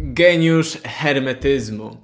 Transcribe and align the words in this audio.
Geniusz 0.00 0.82
hermetyzmu. 0.82 1.96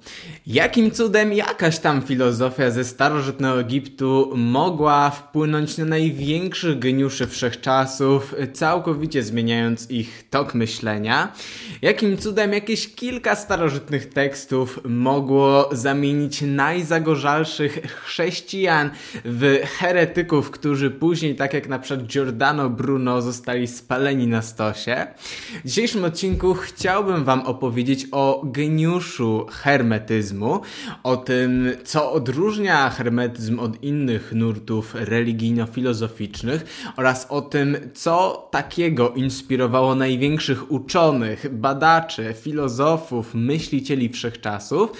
Jakim 0.49 0.91
cudem 0.91 1.33
jakaś 1.33 1.79
tam 1.79 2.01
filozofia 2.01 2.71
ze 2.71 2.83
starożytnego 2.83 3.59
Egiptu 3.59 4.31
mogła 4.35 5.09
wpłynąć 5.09 5.77
na 5.77 5.85
największych 5.85 6.79
geniuszy 6.79 7.27
wszechczasów, 7.27 8.35
całkowicie 8.53 9.23
zmieniając 9.23 9.91
ich 9.91 10.23
tok 10.29 10.55
myślenia? 10.55 11.33
Jakim 11.81 12.17
cudem 12.17 12.53
jakieś 12.53 12.95
kilka 12.95 13.35
starożytnych 13.35 14.09
tekstów 14.09 14.79
mogło 14.85 15.69
zamienić 15.71 16.41
najzagorzalszych 16.41 17.81
chrześcijan 18.05 18.89
w 19.25 19.59
heretyków, 19.79 20.51
którzy 20.51 20.91
później, 20.91 21.35
tak 21.35 21.53
jak 21.53 21.67
na 21.67 21.79
przykład 21.79 22.07
Giordano 22.07 22.69
Bruno, 22.69 23.21
zostali 23.21 23.67
spaleni 23.67 24.27
na 24.27 24.41
stosie? 24.41 25.07
W 25.65 25.67
dzisiejszym 25.67 26.03
odcinku 26.03 26.53
chciałbym 26.53 27.23
Wam 27.23 27.41
opowiedzieć 27.41 27.97
powiedzieć 27.97 28.07
o 28.11 28.41
geniuszu 28.45 29.45
hermetyzmu, 29.49 30.36
o 31.03 31.17
tym, 31.17 31.71
co 31.83 32.11
odróżnia 32.11 32.89
hermetyzm 32.89 33.59
od 33.59 33.83
innych 33.83 34.33
nurtów 34.33 34.95
religijno-filozoficznych 34.95 36.65
oraz 36.97 37.27
o 37.29 37.41
tym, 37.41 37.77
co 37.93 38.47
takiego 38.51 39.09
inspirowało 39.09 39.95
największych 39.95 40.71
uczonych, 40.71 41.45
badaczy, 41.51 42.33
filozofów, 42.41 43.33
myślicieli 43.33 44.09
wszechczasów 44.09 44.91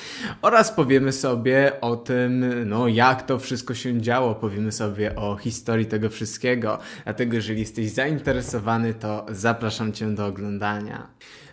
oraz 0.42 0.72
powiemy 0.72 1.12
sobie 1.12 1.82
o 1.82 1.96
tym, 1.96 2.46
no 2.70 2.88
jak 2.88 3.26
to 3.26 3.40
wszystko 3.40 3.74
się 3.74 4.02
działo, 4.02 4.36
powiemy 4.36 4.72
sobie 4.72 5.16
o 5.16 5.36
historii 5.36 5.86
tego 5.86 6.10
wszystkiego. 6.10 6.80
Dlatego 7.04 7.36
jeżeli 7.36 7.60
jesteś 7.60 7.92
zainteresowany, 7.92 8.94
to 8.94 9.26
zapraszam 9.30 9.94
Cię 9.94 10.08
do 10.16 10.26
oglądania. 10.26 11.08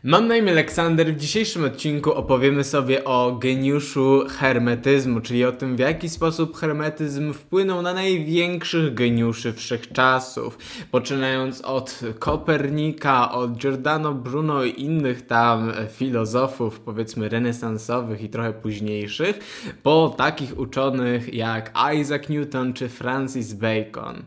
Mam 0.07 0.29
na 0.29 0.37
imię 0.37 0.53
Aleksander. 0.53 1.15
W 1.15 1.17
dzisiejszym 1.17 1.65
odcinku 1.65 2.13
opowiemy 2.13 2.65
sobie 2.65 3.05
o 3.05 3.37
geniuszu 3.41 4.25
hermetyzmu, 4.29 5.21
czyli 5.21 5.45
o 5.45 5.53
tym, 5.53 5.77
w 5.77 5.79
jaki 5.79 6.09
sposób 6.09 6.57
hermetyzm 6.57 7.33
wpłynął 7.33 7.83
na 7.83 7.95
największych 7.95 8.95
geniuszy 8.95 9.53
wszechczasów. 9.53 10.59
Poczynając 10.91 11.61
od 11.61 12.01
Kopernika, 12.19 13.33
od 13.33 13.57
Giordano 13.57 14.15
Bruno 14.15 14.65
i 14.65 14.81
innych 14.81 15.27
tam 15.27 15.73
filozofów, 15.91 16.81
powiedzmy 16.81 17.29
renesansowych 17.29 18.23
i 18.23 18.29
trochę 18.29 18.53
późniejszych, 18.53 19.39
po 19.83 20.15
takich 20.19 20.59
uczonych 20.59 21.35
jak 21.35 21.73
Isaac 22.01 22.29
Newton 22.29 22.73
czy 22.73 22.89
Francis 22.89 23.53
Bacon. 23.53 24.23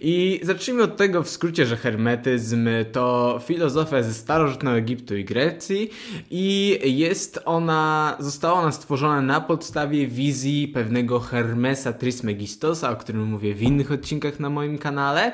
I 0.00 0.40
zacznijmy 0.42 0.82
od 0.82 0.96
tego 0.96 1.22
w 1.22 1.28
skrócie, 1.28 1.66
że 1.66 1.76
hermetyzm 1.76 2.68
to 2.92 3.38
filozofia 3.46 4.02
ze 4.02 4.14
starożytnego 4.14 4.76
Egiptu 4.76 5.07
Egiptu 5.08 5.16
i 5.16 5.24
Grecji 5.24 5.90
i 6.30 6.78
jest 6.84 7.40
ona, 7.44 8.16
została 8.18 8.60
ona 8.60 8.72
stworzona 8.72 9.20
na 9.20 9.40
podstawie 9.40 10.06
wizji 10.06 10.68
pewnego 10.68 11.20
Hermesa 11.20 11.92
Trismegistosa, 11.92 12.90
o 12.90 12.96
którym 12.96 13.24
mówię 13.24 13.54
w 13.54 13.62
innych 13.62 13.92
odcinkach 13.92 14.40
na 14.40 14.50
moim 14.50 14.78
kanale 14.78 15.32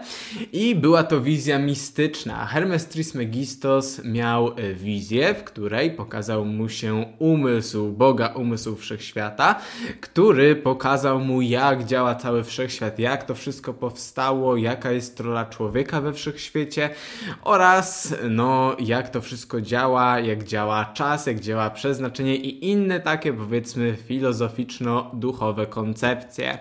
i 0.52 0.74
była 0.74 1.04
to 1.04 1.20
wizja 1.20 1.58
mistyczna. 1.58 2.46
Hermes 2.46 2.88
Trismegistos 2.88 4.04
miał 4.04 4.48
e, 4.48 4.74
wizję, 4.74 5.34
w 5.34 5.44
której 5.44 5.90
pokazał 5.90 6.44
mu 6.44 6.68
się 6.68 7.04
umysł 7.18 7.92
Boga, 7.92 8.26
umysł 8.26 8.76
wszechświata, 8.76 9.60
który 10.00 10.56
pokazał 10.56 11.20
mu 11.20 11.42
jak 11.42 11.84
działa 11.84 12.14
cały 12.14 12.44
wszechświat, 12.44 12.98
jak 12.98 13.24
to 13.24 13.34
wszystko 13.34 13.74
powstało, 13.74 14.56
jaka 14.56 14.92
jest 14.92 15.20
rola 15.20 15.44
człowieka 15.44 16.00
we 16.00 16.12
wszechświecie 16.12 16.90
oraz 17.42 18.14
no 18.30 18.76
jak 18.78 19.08
to 19.08 19.20
wszystko 19.20 19.60
działa, 19.64 20.20
jak 20.20 20.44
działa 20.44 20.84
czas, 20.84 21.26
jak 21.26 21.40
działa 21.40 21.70
przeznaczenie 21.70 22.36
i 22.36 22.70
inne 22.70 23.00
takie 23.00 23.32
powiedzmy 23.32 23.96
filozoficzno-duchowe 24.08 25.66
koncepcje. 25.66 26.58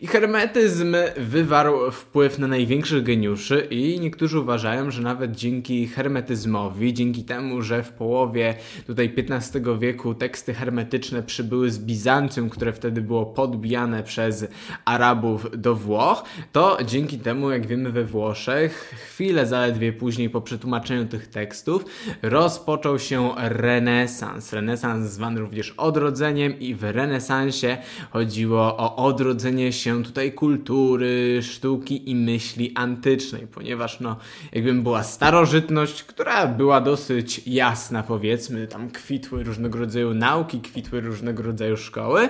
I 0.00 0.06
hermetyzm 0.06 0.96
wywarł 1.16 1.90
wpływ 1.90 2.38
na 2.38 2.46
największych 2.46 3.02
geniuszy 3.02 3.66
i 3.70 4.00
niektórzy 4.00 4.40
uważają, 4.40 4.90
że 4.90 5.02
nawet 5.02 5.36
dzięki 5.36 5.88
hermetyzmowi, 5.88 6.94
dzięki 6.94 7.24
temu, 7.24 7.62
że 7.62 7.82
w 7.82 7.92
połowie 7.92 8.54
tutaj 8.86 9.14
XV 9.16 9.78
wieku 9.78 10.14
teksty 10.14 10.54
hermetyczne 10.54 11.22
przybyły 11.22 11.70
z 11.70 11.78
Bizancjum, 11.78 12.50
które 12.50 12.72
wtedy 12.72 13.00
było 13.02 13.26
podbijane 13.26 14.02
przez 14.02 14.46
Arabów 14.84 15.46
do 15.56 15.74
Włoch, 15.74 16.24
to 16.52 16.78
dzięki 16.86 17.18
temu, 17.18 17.50
jak 17.50 17.66
wiemy 17.66 17.92
we 17.92 18.04
Włoszech, 18.04 18.94
chwilę 19.04 19.46
zaledwie 19.46 19.92
później 19.92 20.30
po 20.30 20.40
przetłumaczeniu 20.40 21.06
tych 21.06 21.28
tekstów, 21.28 21.84
rozpoczął 22.30 22.98
się 22.98 23.30
renesans. 23.36 24.52
Renesans 24.52 25.10
zwany 25.10 25.40
również 25.40 25.74
odrodzeniem 25.76 26.60
i 26.60 26.74
w 26.74 26.84
renesansie 26.84 27.78
chodziło 28.10 28.76
o 28.76 28.96
odrodzenie 28.96 29.72
się 29.72 30.02
tutaj 30.02 30.32
kultury, 30.32 31.40
sztuki 31.42 32.10
i 32.10 32.14
myśli 32.14 32.72
antycznej, 32.74 33.46
ponieważ 33.46 34.00
no 34.00 34.16
jakbym 34.52 34.82
była 34.82 35.02
starożytność, 35.02 36.02
która 36.02 36.46
była 36.46 36.80
dosyć 36.80 37.40
jasna 37.46 38.02
powiedzmy, 38.02 38.66
tam 38.66 38.90
kwitły 38.90 39.44
różnego 39.44 39.78
rodzaju 39.78 40.14
nauki, 40.14 40.60
kwitły 40.60 41.00
różnego 41.00 41.42
rodzaju 41.42 41.76
szkoły. 41.76 42.28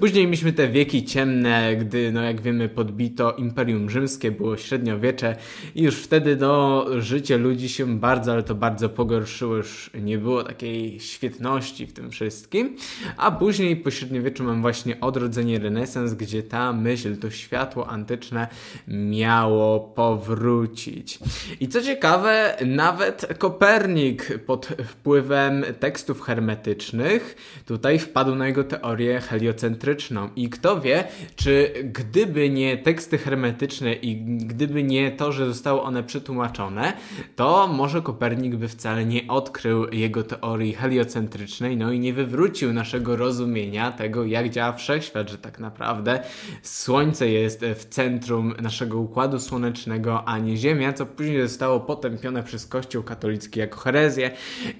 Później 0.00 0.24
mieliśmy 0.24 0.52
te 0.52 0.68
wieki 0.68 1.04
ciemne, 1.04 1.76
gdy 1.76 2.12
no 2.12 2.22
jak 2.22 2.40
wiemy 2.40 2.68
podbito 2.68 3.32
Imperium 3.32 3.90
Rzymskie, 3.90 4.30
było 4.30 4.56
średniowiecze 4.56 5.36
i 5.74 5.82
już 5.82 5.96
wtedy 5.96 6.36
no 6.36 6.84
życie 6.98 7.38
ludzi 7.38 7.68
się 7.68 7.98
bardzo, 7.98 8.32
ale 8.32 8.42
to 8.42 8.54
bardzo 8.54 8.88
pogorszyło 8.88 9.31
już 9.40 9.90
nie 9.94 10.18
było 10.18 10.44
takiej 10.44 11.00
świetności 11.00 11.86
w 11.86 11.92
tym 11.92 12.10
wszystkim. 12.10 12.76
A 13.16 13.30
później 13.30 13.76
po 13.76 13.90
średniowieczu 13.90 14.44
mam 14.44 14.62
właśnie 14.62 15.00
odrodzenie 15.00 15.58
renesans, 15.58 16.14
gdzie 16.14 16.42
ta 16.42 16.72
myśl, 16.72 17.16
to 17.16 17.30
światło 17.30 17.88
antyczne 17.88 18.48
miało 18.88 19.80
powrócić. 19.80 21.18
I 21.60 21.68
co 21.68 21.82
ciekawe, 21.82 22.56
nawet 22.66 23.26
Kopernik 23.38 24.38
pod 24.46 24.66
wpływem 24.66 25.64
tekstów 25.80 26.20
hermetycznych 26.20 27.36
tutaj 27.66 27.98
wpadł 27.98 28.34
na 28.34 28.46
jego 28.46 28.64
teorię 28.64 29.20
heliocentryczną. 29.20 30.28
I 30.36 30.48
kto 30.48 30.80
wie, 30.80 31.04
czy 31.36 31.72
gdyby 31.84 32.50
nie 32.50 32.76
teksty 32.76 33.18
hermetyczne 33.18 33.94
i 33.94 34.16
gdyby 34.46 34.82
nie 34.82 35.10
to, 35.10 35.32
że 35.32 35.46
zostały 35.46 35.80
one 35.80 36.02
przetłumaczone, 36.02 36.92
to 37.36 37.66
może 37.66 38.02
Kopernik 38.02 38.56
by 38.56 38.68
wcale 38.68 39.04
nie 39.04 39.21
odkrył 39.28 39.86
jego 39.92 40.22
teorii 40.22 40.72
heliocentrycznej, 40.72 41.76
no 41.76 41.92
i 41.92 41.98
nie 41.98 42.12
wywrócił 42.12 42.72
naszego 42.72 43.16
rozumienia 43.16 43.92
tego, 43.92 44.24
jak 44.24 44.50
działa 44.50 44.72
wszechświat, 44.72 45.30
że 45.30 45.38
tak 45.38 45.58
naprawdę 45.58 46.22
Słońce 46.62 47.28
jest 47.28 47.64
w 47.74 47.84
centrum 47.84 48.54
naszego 48.62 48.98
układu 48.98 49.38
słonecznego, 49.38 50.28
a 50.28 50.38
nie 50.38 50.56
Ziemia, 50.56 50.92
co 50.92 51.06
później 51.06 51.42
zostało 51.48 51.80
potępione 51.80 52.42
przez 52.42 52.66
Kościół 52.66 53.02
katolicki 53.02 53.60
jako 53.60 53.80
herezję. 53.80 54.30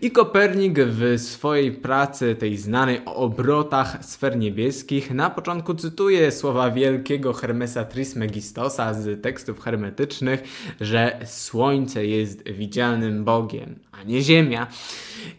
I 0.00 0.10
Kopernik 0.10 0.78
w 0.80 1.20
swojej 1.20 1.72
pracy, 1.72 2.34
tej 2.34 2.56
znanej 2.56 3.00
o 3.04 3.14
obrotach 3.14 4.04
sfer 4.04 4.36
niebieskich, 4.36 5.10
na 5.10 5.30
początku 5.30 5.74
cytuje 5.74 6.32
słowa 6.32 6.70
wielkiego 6.70 7.32
Hermesa 7.32 7.84
Trismegistosa 7.84 8.94
z 8.94 9.22
tekstów 9.22 9.60
hermetycznych, 9.60 10.42
że 10.80 11.18
Słońce 11.24 12.06
jest 12.06 12.48
widzialnym 12.48 13.24
Bogiem, 13.24 13.78
nie 14.06 14.22
Ziemia. 14.22 14.66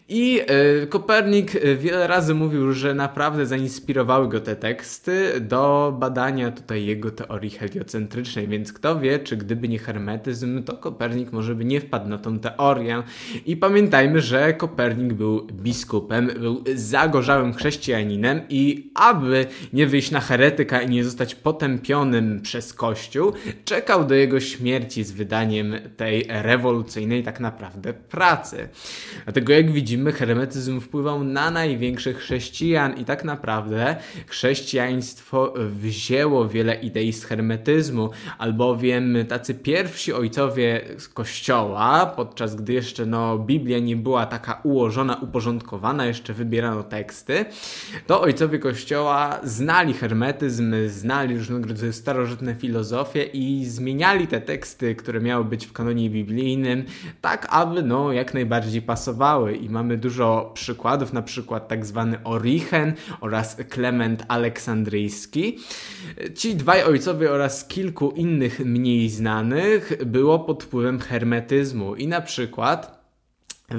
I 0.08 0.40
y, 0.82 0.86
Kopernik 0.86 1.56
e, 1.56 1.76
wiele 1.76 2.06
razy 2.06 2.34
mówił, 2.34 2.72
że 2.72 2.94
naprawdę 2.94 3.46
zainspirowały 3.46 4.28
go 4.28 4.40
te 4.40 4.56
teksty 4.56 5.40
do 5.40 5.96
badania 6.00 6.50
tutaj 6.50 6.86
jego 6.86 7.10
teorii 7.10 7.50
heliocentrycznej, 7.50 8.48
więc 8.48 8.72
kto 8.72 9.00
wie, 9.00 9.18
czy 9.18 9.36
gdyby 9.36 9.68
nie 9.68 9.78
hermetyzm, 9.78 10.62
to 10.62 10.76
Kopernik 10.76 11.32
może 11.32 11.54
by 11.54 11.64
nie 11.64 11.80
wpadł 11.80 12.08
na 12.08 12.18
tą 12.18 12.38
teorię. 12.38 13.02
I 13.46 13.56
pamiętajmy, 13.56 14.20
że 14.20 14.54
Kopernik 14.54 15.12
był 15.12 15.46
biskupem, 15.46 16.26
był 16.26 16.64
zagorzałym 16.74 17.54
chrześcijaninem 17.54 18.40
i 18.48 18.90
aby 18.94 19.46
nie 19.72 19.86
wyjść 19.86 20.10
na 20.10 20.20
heretyka 20.20 20.82
i 20.82 20.90
nie 20.90 21.04
zostać 21.04 21.34
potępionym 21.34 22.40
przez 22.42 22.74
Kościół, 22.74 23.32
czekał 23.64 24.06
do 24.06 24.14
jego 24.14 24.40
śmierci 24.40 25.04
z 25.04 25.12
wydaniem 25.12 25.74
tej 25.96 26.26
rewolucyjnej 26.28 27.22
tak 27.22 27.40
naprawdę 27.40 27.92
pracy. 27.92 28.53
Dlatego 29.24 29.52
jak 29.52 29.72
widzimy, 29.72 30.12
hermetyzm 30.12 30.80
wpływał 30.80 31.24
na 31.24 31.50
największych 31.50 32.18
chrześcijan 32.18 32.98
i 32.98 33.04
tak 33.04 33.24
naprawdę 33.24 33.96
chrześcijaństwo 34.26 35.54
wzięło 35.56 36.48
wiele 36.48 36.74
idei 36.74 37.12
z 37.12 37.24
hermetyzmu, 37.24 38.10
albowiem 38.38 39.16
tacy 39.28 39.54
pierwsi 39.54 40.12
ojcowie 40.12 40.80
z 40.98 41.08
kościoła, 41.08 42.06
podczas 42.06 42.56
gdy 42.56 42.72
jeszcze 42.72 43.06
no, 43.06 43.38
Biblia 43.38 43.78
nie 43.78 43.96
była 43.96 44.26
taka 44.26 44.60
ułożona, 44.62 45.16
uporządkowana, 45.16 46.06
jeszcze 46.06 46.32
wybierano 46.32 46.82
teksty, 46.82 47.44
to 48.06 48.20
ojcowie 48.20 48.58
kościoła 48.58 49.40
znali 49.42 49.94
hermetyzm, 49.94 50.74
znali 50.86 51.36
różnego 51.36 51.68
rodzaju 51.68 51.92
starożytne 51.92 52.54
filozofie 52.54 53.22
i 53.22 53.64
zmieniali 53.64 54.26
te 54.26 54.40
teksty, 54.40 54.94
które 54.94 55.20
miały 55.20 55.44
być 55.44 55.66
w 55.66 55.72
kanonie 55.72 56.10
biblijnym, 56.10 56.84
tak 57.20 57.46
aby 57.50 57.82
no, 57.82 58.12
jak 58.12 58.33
najbardziej 58.34 58.82
pasowały 58.82 59.56
i 59.56 59.68
mamy 59.68 59.96
dużo 59.96 60.50
przykładów, 60.54 61.12
na 61.12 61.22
przykład 61.22 61.68
tak 61.68 61.86
zwany 61.86 62.22
Orichen 62.24 62.92
oraz 63.20 63.56
Klement 63.68 64.24
Aleksandryjski. 64.28 65.58
Ci 66.34 66.54
dwaj 66.54 66.82
ojcowie 66.82 67.30
oraz 67.30 67.64
kilku 67.68 68.10
innych 68.10 68.60
mniej 68.60 69.08
znanych 69.08 69.92
było 70.06 70.38
pod 70.38 70.64
wpływem 70.64 71.00
hermetyzmu 71.00 71.94
i 71.94 72.08
na 72.08 72.20
przykład 72.20 73.03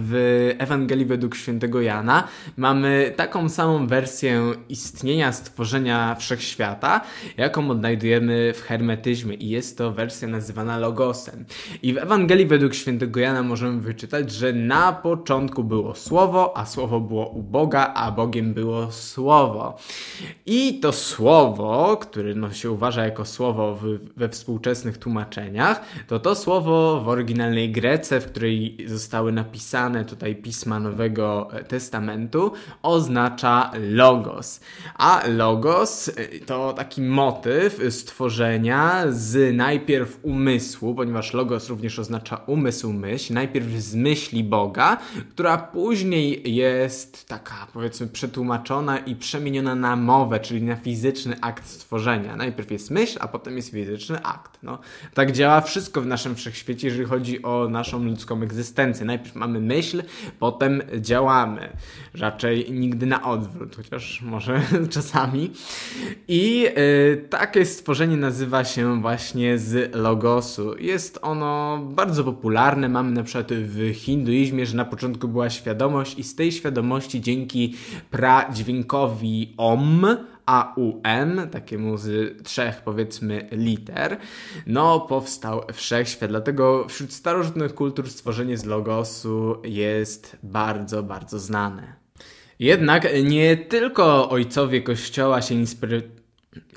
w 0.01 0.51
Ewangelii 0.57 1.05
według 1.05 1.35
świętego 1.35 1.81
Jana 1.81 2.27
mamy 2.57 3.13
taką 3.15 3.49
samą 3.49 3.87
wersję 3.87 4.53
istnienia 4.69 5.31
stworzenia 5.31 6.15
wszechświata, 6.15 7.01
jaką 7.37 7.69
odnajdujemy 7.69 8.53
w 8.53 8.61
hermetyzmie 8.61 9.35
i 9.35 9.49
jest 9.49 9.77
to 9.77 9.91
wersja 9.91 10.27
nazywana 10.27 10.77
logosem. 10.77 11.45
I 11.81 11.93
w 11.93 11.97
Ewangelii 11.97 12.45
według 12.45 12.73
świętego 12.73 13.19
Jana 13.19 13.43
możemy 13.43 13.81
wyczytać, 13.81 14.31
że 14.31 14.53
na 14.53 14.93
początku 14.93 15.63
było 15.63 15.95
słowo, 15.95 16.57
a 16.57 16.65
słowo 16.65 16.99
było 16.99 17.29
u 17.29 17.43
Boga, 17.43 17.93
a 17.93 18.11
Bogiem 18.11 18.53
było 18.53 18.91
słowo. 18.91 19.77
I 20.45 20.79
to 20.79 20.91
słowo, 20.91 21.97
które 21.97 22.35
no, 22.35 22.53
się 22.53 22.71
uważa 22.71 23.05
jako 23.05 23.25
słowo 23.25 23.75
w, 23.75 23.99
we 24.17 24.29
współczesnych 24.29 24.97
tłumaczeniach, 24.97 25.81
to 26.07 26.19
to 26.19 26.35
słowo 26.35 27.01
w 27.01 27.07
oryginalnej 27.09 27.71
Grece, 27.71 28.19
w 28.19 28.25
której 28.25 28.77
zostały 28.85 29.31
napisane 29.31 29.84
tutaj 30.07 30.35
pisma 30.35 30.79
Nowego 30.79 31.49
Testamentu 31.67 32.51
oznacza 32.83 33.71
logos. 33.89 34.59
A 34.95 35.23
logos 35.27 36.07
y, 36.07 36.39
to 36.45 36.73
taki 36.73 37.01
motyw 37.01 37.79
stworzenia 37.89 39.03
z 39.09 39.55
najpierw 39.55 40.19
umysłu, 40.21 40.95
ponieważ 40.95 41.33
logos 41.33 41.69
również 41.69 41.99
oznacza 41.99 42.35
umysł, 42.35 42.93
myśl, 42.93 43.33
najpierw 43.33 43.67
z 43.67 43.95
myśli 43.95 44.43
Boga, 44.43 44.97
która 45.29 45.57
później 45.57 46.55
jest 46.55 47.27
taka 47.27 47.67
powiedzmy 47.73 48.07
przetłumaczona 48.07 48.97
i 48.97 49.15
przemieniona 49.15 49.75
na 49.75 49.95
mowę, 49.95 50.39
czyli 50.39 50.61
na 50.61 50.75
fizyczny 50.75 51.35
akt 51.41 51.67
stworzenia. 51.67 52.35
Najpierw 52.35 52.71
jest 52.71 52.91
myśl, 52.91 53.17
a 53.21 53.27
potem 53.27 53.57
jest 53.57 53.71
fizyczny 53.71 54.23
akt. 54.23 54.59
No, 54.63 54.79
tak 55.13 55.31
działa 55.31 55.61
wszystko 55.61 56.01
w 56.01 56.05
naszym 56.05 56.35
wszechświecie, 56.35 56.87
jeżeli 56.87 57.05
chodzi 57.05 57.43
o 57.43 57.67
naszą 57.69 58.03
ludzką 58.03 58.41
egzystencję. 58.41 59.05
Najpierw 59.05 59.35
mamy 59.35 59.59
myśl, 59.65 60.03
potem 60.39 60.81
działamy. 60.99 61.69
Raczej 62.13 62.71
nigdy 62.71 63.05
na 63.05 63.23
odwrót, 63.23 63.75
chociaż 63.75 64.21
może 64.21 64.61
czasami. 64.89 65.51
I 66.27 66.67
y, 66.77 67.27
takie 67.29 67.65
stworzenie 67.65 68.17
nazywa 68.17 68.63
się 68.63 69.01
właśnie 69.01 69.57
z 69.57 69.95
logosu. 69.95 70.77
Jest 70.77 71.19
ono 71.21 71.79
bardzo 71.91 72.23
popularne. 72.23 72.89
Mamy 72.89 73.11
na 73.11 73.23
przykład 73.23 73.53
w 73.53 73.93
hinduizmie, 73.93 74.65
że 74.65 74.77
na 74.77 74.85
początku 74.85 75.27
była 75.27 75.49
świadomość 75.49 76.19
i 76.19 76.23
z 76.23 76.35
tej 76.35 76.51
świadomości 76.51 77.21
dzięki 77.21 77.75
pradźwiękowi 78.11 79.53
OM 79.57 80.05
AUM, 80.45 81.49
takiemu 81.51 81.97
z 81.97 82.37
trzech 82.43 82.81
powiedzmy 82.81 83.47
liter, 83.51 84.17
no 84.67 84.99
powstał 84.99 85.61
wszechświat. 85.73 86.29
Dlatego 86.29 86.85
wśród 86.87 87.13
starożytnych 87.13 87.75
kultur 87.75 88.09
stworzenie 88.09 88.57
z 88.57 88.65
logosu 88.65 89.61
jest 89.63 90.37
bardzo, 90.43 91.03
bardzo 91.03 91.39
znane. 91.39 91.95
Jednak 92.59 93.07
nie 93.23 93.57
tylko 93.57 94.29
ojcowie 94.29 94.81
kościoła 94.81 95.41
się 95.41 95.55
inspirują 95.55 96.01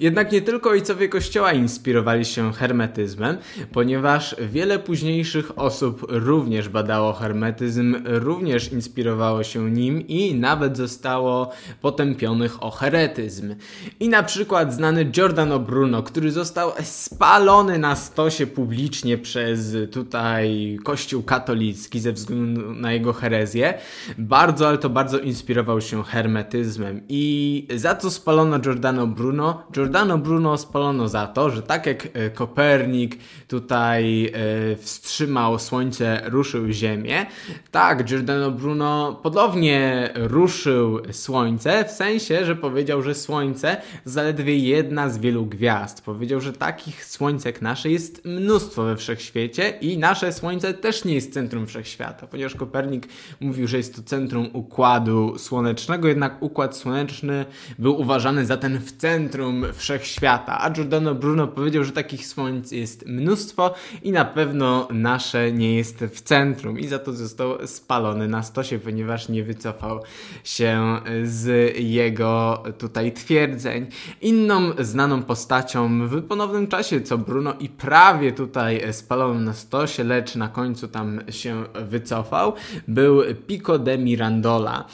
jednak 0.01 0.33
nie 0.33 0.43
tylko 0.43 0.71
ojcowie 0.71 1.09
Kościoła 1.09 1.53
inspirowali 1.53 2.25
się 2.25 2.53
hermetyzmem, 2.53 3.37
ponieważ 3.73 4.37
wiele 4.53 4.79
późniejszych 4.79 5.59
osób 5.59 6.07
również 6.09 6.69
badało 6.69 7.13
hermetyzm, 7.13 7.97
również 8.05 8.73
inspirowało 8.73 9.43
się 9.45 9.71
nim 9.71 10.09
i 10.09 10.35
nawet 10.35 10.77
zostało 10.77 11.51
potępionych 11.81 12.63
o 12.63 12.71
heretyzm. 12.71 13.55
I 14.01 14.09
na 14.09 14.23
przykład 14.23 14.75
znany 14.75 15.05
Giordano 15.05 15.59
Bruno, 15.59 16.03
który 16.03 16.33
został 16.33 16.73
spalony 16.83 17.79
na 17.79 17.97
stosie 17.97 18.47
publicznie 18.47 19.19
przez 19.19 19.77
tutaj 19.93 20.79
Kościół 20.85 21.23
katolicki 21.23 22.01
ze 22.01 22.13
względu 22.13 22.75
na 22.75 22.93
jego 22.93 23.13
herezję, 23.13 23.75
bardzo, 24.19 24.69
ale 24.69 24.79
to 24.79 24.91
bardzo 24.91 25.19
inspirował 25.19 25.81
się 25.81 26.05
hermetyzmem. 26.05 27.01
I 27.09 27.67
za 27.77 27.95
co 27.95 28.11
spalono 28.11 28.59
Giordano 28.59 29.07
Bruno? 29.07 29.63
Giordano 29.73 30.19
Bruno 30.19 30.59
spalono 30.59 31.09
za 31.09 31.27
to, 31.27 31.51
że 31.51 31.63
tak 31.63 31.87
jak 31.87 32.09
e, 32.13 32.31
Kopernik 32.31 33.19
tutaj 33.49 34.27
e, 34.27 34.77
wstrzymał 34.77 35.59
Słońce, 35.59 36.23
ruszył 36.25 36.73
Ziemię, 36.73 37.27
tak 37.71 38.05
Giordano 38.05 38.51
Bruno 38.51 39.21
podobnie 39.23 40.11
ruszył 40.15 41.01
Słońce, 41.13 41.85
w 41.85 41.91
sensie, 41.91 42.45
że 42.45 42.57
powiedział, 42.57 43.03
że 43.03 43.15
Słońce 43.15 43.77
zaledwie 44.05 44.59
jedna 44.59 45.11
z 45.11 45.19
wielu 45.19 45.47
gwiazd. 45.47 46.01
Powiedział, 46.05 46.41
że 46.41 46.53
takich 46.53 47.05
Słońcek 47.05 47.63
nasze 47.63 47.91
jest 47.91 48.25
mnóstwo 48.25 48.85
we 48.85 48.97
wszechświecie 48.97 49.69
i 49.81 49.99
nasze 49.99 50.33
Słońce 50.33 50.75
też 50.75 51.05
nie 51.05 51.15
jest 51.15 51.35
centrum 51.35 51.67
wszechświata, 51.67 52.27
ponieważ 52.27 52.55
Kopernik 52.55 53.09
mówił, 53.41 53.69
że 53.69 53.77
jest 53.77 53.97
to 53.97 54.03
centrum 54.03 54.49
układu 54.53 55.39
słonecznego, 55.39 56.09
jednak 56.09 56.43
układ 56.43 56.77
słoneczny 56.77 57.45
był 57.79 58.01
uważany 58.01 58.47
za 58.47 58.57
ten 58.57 58.79
w 58.79 58.93
centrum 58.93 59.58
wszechświata. 59.73 60.61
A 60.61 60.71
Giordano 60.71 61.15
Bruno 61.15 61.49
powiedział, 61.49 61.85
że 61.85 61.93
takich 61.93 62.27
słońc 62.27 62.73
jest 62.73 63.07
mnóstwo 63.07 63.75
i 64.03 64.13
na 64.13 64.25
pewno 64.25 64.89
nasze 64.93 65.53
nie 65.53 65.77
jest 65.77 65.99
w 65.99 66.21
centrum 66.21 66.79
i 66.79 66.89
za 66.89 66.99
to 66.99 67.13
został 67.13 67.67
spalony 67.67 68.29
na 68.29 68.43
stosie, 68.43 68.79
ponieważ 68.79 69.29
nie 69.29 69.45
wycofał 69.45 70.01
się 70.45 71.01
z 71.25 71.75
jego 71.79 72.63
tutaj 72.79 73.13
twierdzeń. 73.13 73.87
Inną 74.21 74.73
znaną 74.79 75.23
postacią 75.23 76.09
w 76.09 76.23
ponownym 76.23 76.67
czasie, 76.67 77.01
co 77.01 77.19
Bruno 77.19 77.55
i 77.61 77.69
prawie 77.69 78.33
tutaj 78.33 78.93
spalono 78.93 79.41
na 79.41 79.53
stosie, 79.53 80.05
lecz 80.05 80.35
na 80.35 80.49
końcu 80.49 80.89
tam 80.89 81.21
się 81.31 81.65
wycofał, 81.75 82.53
był 82.89 83.23
Pico 83.47 83.79
de 83.79 83.99
Mirandola. 83.99 84.85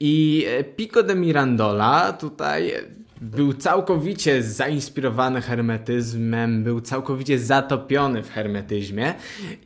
I 0.00 0.46
Pico 0.76 1.02
de 1.02 1.14
Mirandola 1.14 2.12
tutaj 2.12 2.72
był 3.20 3.52
całkowicie 3.52 4.42
zainspirowany 4.42 5.40
hermetyzmem, 5.40 6.64
był 6.64 6.80
całkowicie 6.80 7.38
zatopiony 7.38 8.22
w 8.22 8.30
hermetyzmie 8.30 9.14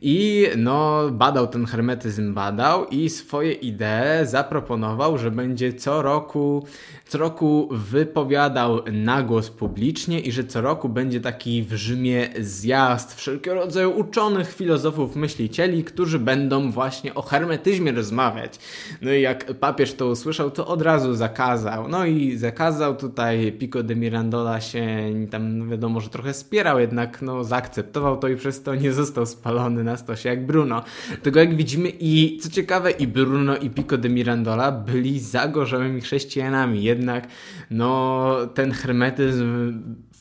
i 0.01 0.47
no 0.57 1.09
badał 1.11 1.47
ten 1.47 1.65
hermetyzm, 1.65 2.33
badał 2.33 2.85
i 2.85 3.09
swoje 3.09 3.51
idee 3.51 4.25
zaproponował, 4.25 5.17
że 5.17 5.31
będzie 5.31 5.73
co 5.73 6.01
roku 6.01 6.65
co 7.07 7.17
roku 7.17 7.69
wypowiadał 7.71 8.81
na 8.91 9.23
głos 9.23 9.49
publicznie 9.49 10.19
i 10.19 10.31
że 10.31 10.43
co 10.43 10.61
roku 10.61 10.89
będzie 10.89 11.21
taki 11.21 11.63
w 11.63 11.73
Rzymie 11.73 12.29
zjazd 12.39 13.15
wszelkiego 13.15 13.55
rodzaju 13.55 13.91
uczonych, 13.91 14.53
filozofów, 14.53 15.15
myślicieli, 15.15 15.83
którzy 15.83 16.19
będą 16.19 16.71
właśnie 16.71 17.15
o 17.15 17.21
hermetyzmie 17.21 17.91
rozmawiać. 17.91 18.59
No 19.01 19.13
i 19.13 19.21
jak 19.21 19.53
papież 19.53 19.93
to 19.93 20.07
usłyszał, 20.07 20.51
to 20.51 20.67
od 20.67 20.81
razu 20.81 21.13
zakazał. 21.13 21.87
No 21.87 22.05
i 22.05 22.37
zakazał 22.37 22.95
tutaj 22.95 23.44
Pico 23.51 23.83
de 23.83 23.95
Mirandola 23.95 24.61
się 24.61 24.87
tam 25.31 25.57
no 25.57 25.65
wiadomo, 25.65 26.01
że 26.01 26.09
trochę 26.09 26.33
spierał, 26.33 26.79
jednak 26.79 27.21
no 27.21 27.43
zaakceptował 27.43 28.17
to 28.17 28.27
i 28.27 28.35
przez 28.35 28.63
to 28.63 28.75
nie 28.75 28.93
został 28.93 29.25
spalony 29.25 29.83
na 29.83 29.97
stosie 29.97 30.29
jak 30.29 30.45
Bruno. 30.45 30.83
Tego 31.23 31.39
jak 31.39 31.55
widzimy 31.55 31.91
i 31.99 32.37
co 32.41 32.49
ciekawe 32.49 32.91
i 32.91 33.07
Bruno 33.07 33.57
i 33.57 33.69
Pico 33.69 33.97
de 33.97 34.09
Mirandola 34.09 34.71
byli 34.71 35.19
zagorzałymi 35.19 36.01
chrześcijanami 36.01 36.83
jednak 36.83 37.27
no, 37.71 38.35
ten 38.53 38.71
hermetyzm 38.71 39.73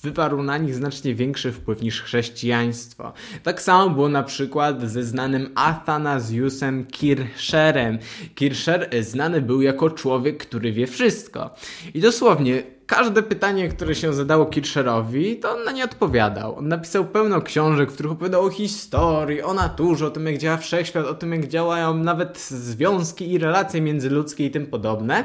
wywarł 0.05 0.43
na 0.43 0.59
nich 0.59 0.75
znacznie 0.75 1.15
większy 1.15 1.53
wpływ 1.53 1.83
niż 1.83 2.03
chrześcijaństwo. 2.03 3.13
Tak 3.43 3.63
samo 3.63 3.91
było 3.91 4.09
na 4.09 4.23
przykład 4.23 4.91
ze 4.91 5.05
znanym 5.05 5.49
Athanasiusem 5.55 6.87
Kircherem. 6.87 7.99
Kircher 8.35 8.91
znany 9.01 9.41
był 9.41 9.63
jako 9.63 9.91
człowiek, 9.91 10.47
który 10.47 10.73
wie 10.73 10.87
wszystko. 10.87 11.55
I 11.95 12.01
dosłownie 12.01 12.63
każde 12.87 13.23
pytanie, 13.23 13.69
które 13.69 13.95
się 13.95 14.13
zadało 14.13 14.47
Kircherowi, 14.47 15.37
to 15.37 15.53
on 15.53 15.65
na 15.65 15.73
nie 15.73 15.85
odpowiadał. 15.85 16.59
On 16.59 16.69
napisał 16.69 17.05
pełno 17.05 17.43
książek, 17.43 17.91
w 17.91 17.95
których 17.95 18.13
opowiadał 18.13 18.45
o 18.45 18.51
historii, 18.51 19.43
o 19.43 19.55
naturze, 19.55 20.07
o 20.07 20.11
tym 20.11 20.27
jak 20.27 20.39
działa 20.39 20.57
wszechświat, 20.57 21.07
o 21.07 21.15
tym 21.15 21.33
jak 21.33 21.49
działają 21.49 21.95
nawet 21.95 22.39
związki 22.39 23.33
i 23.33 23.39
relacje 23.39 23.81
międzyludzkie 23.81 24.47
i 24.47 24.51
tym 24.51 24.67
podobne. 24.67 25.25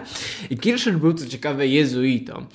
I 0.49 0.57
Kircher 0.57 0.97
był 0.97 1.13
co 1.13 1.25
ciekawe 1.25 1.67
jezuitą. 1.67 2.45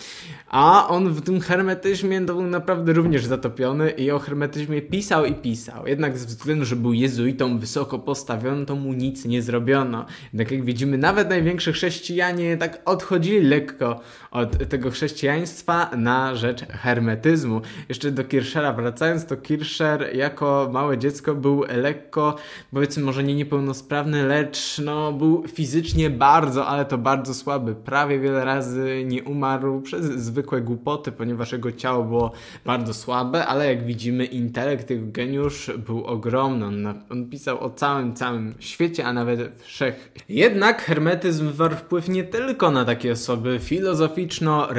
A 0.48 0.88
on 0.88 1.10
w 1.10 1.20
tym 1.20 1.40
hermetyzmie 1.40 2.20
był 2.20 2.42
naprawdę 2.42 2.92
również 2.92 3.26
zatopiony 3.26 3.90
i 3.90 4.10
o 4.10 4.18
hermetyzmie 4.18 4.82
pisał 4.82 5.24
i 5.24 5.34
pisał. 5.34 5.86
Jednak 5.86 6.18
ze 6.18 6.26
względu, 6.26 6.64
że 6.64 6.76
był 6.76 6.92
jezuitą 6.92 7.58
wysoko 7.58 7.98
postawiony, 7.98 8.66
to 8.66 8.76
mu 8.76 8.92
nic 8.92 9.24
nie 9.24 9.42
zrobiono. 9.42 10.06
Jednak 10.32 10.50
jak 10.50 10.64
widzimy, 10.64 10.98
nawet 10.98 11.28
największy 11.28 11.72
chrześcijanie 11.72 12.56
tak 12.56 12.82
odchodzili 12.84 13.40
lekko 13.40 14.00
od 14.30 14.68
tego 14.68 14.90
chrześcijaństwa 14.90 15.03
chrześcijaństwa 15.04 15.90
na 15.96 16.34
rzecz 16.34 16.66
hermetyzmu. 16.66 17.60
Jeszcze 17.88 18.10
do 18.10 18.24
Kirschera 18.24 18.72
wracając, 18.72 19.26
to 19.26 19.36
Kirscher 19.36 20.16
jako 20.16 20.70
małe 20.72 20.98
dziecko 20.98 21.34
był 21.34 21.64
lekko, 21.76 22.36
powiedzmy 22.72 23.02
może 23.02 23.24
nie 23.24 23.34
niepełnosprawny, 23.34 24.26
lecz 24.26 24.78
no, 24.84 25.12
był 25.12 25.44
fizycznie 25.48 26.10
bardzo, 26.10 26.66
ale 26.66 26.84
to 26.84 26.98
bardzo 26.98 27.34
słaby. 27.34 27.74
Prawie 27.74 28.18
wiele 28.18 28.44
razy 28.44 29.04
nie 29.06 29.24
umarł 29.24 29.80
przez 29.80 30.04
zwykłe 30.06 30.60
głupoty, 30.60 31.12
ponieważ 31.12 31.52
jego 31.52 31.72
ciało 31.72 32.04
było 32.04 32.32
bardzo 32.64 32.94
słabe, 32.94 33.46
ale 33.46 33.66
jak 33.74 33.86
widzimy 33.86 34.24
intelekt, 34.24 34.90
jego 34.90 35.06
geniusz 35.06 35.70
był 35.86 36.04
ogromny. 36.04 36.94
On, 37.10 37.30
pisał 37.30 37.64
o 37.64 37.70
całym, 37.70 38.14
całym 38.14 38.54
świecie, 38.58 39.06
a 39.06 39.12
nawet 39.12 39.62
wszech. 39.62 40.12
Jednak 40.28 40.82
hermetyzm 40.82 41.52
warł 41.52 41.76
wpływ 41.76 42.08
nie 42.08 42.24
tylko 42.24 42.70
na 42.70 42.84
takie 42.84 43.12
osoby 43.12 43.58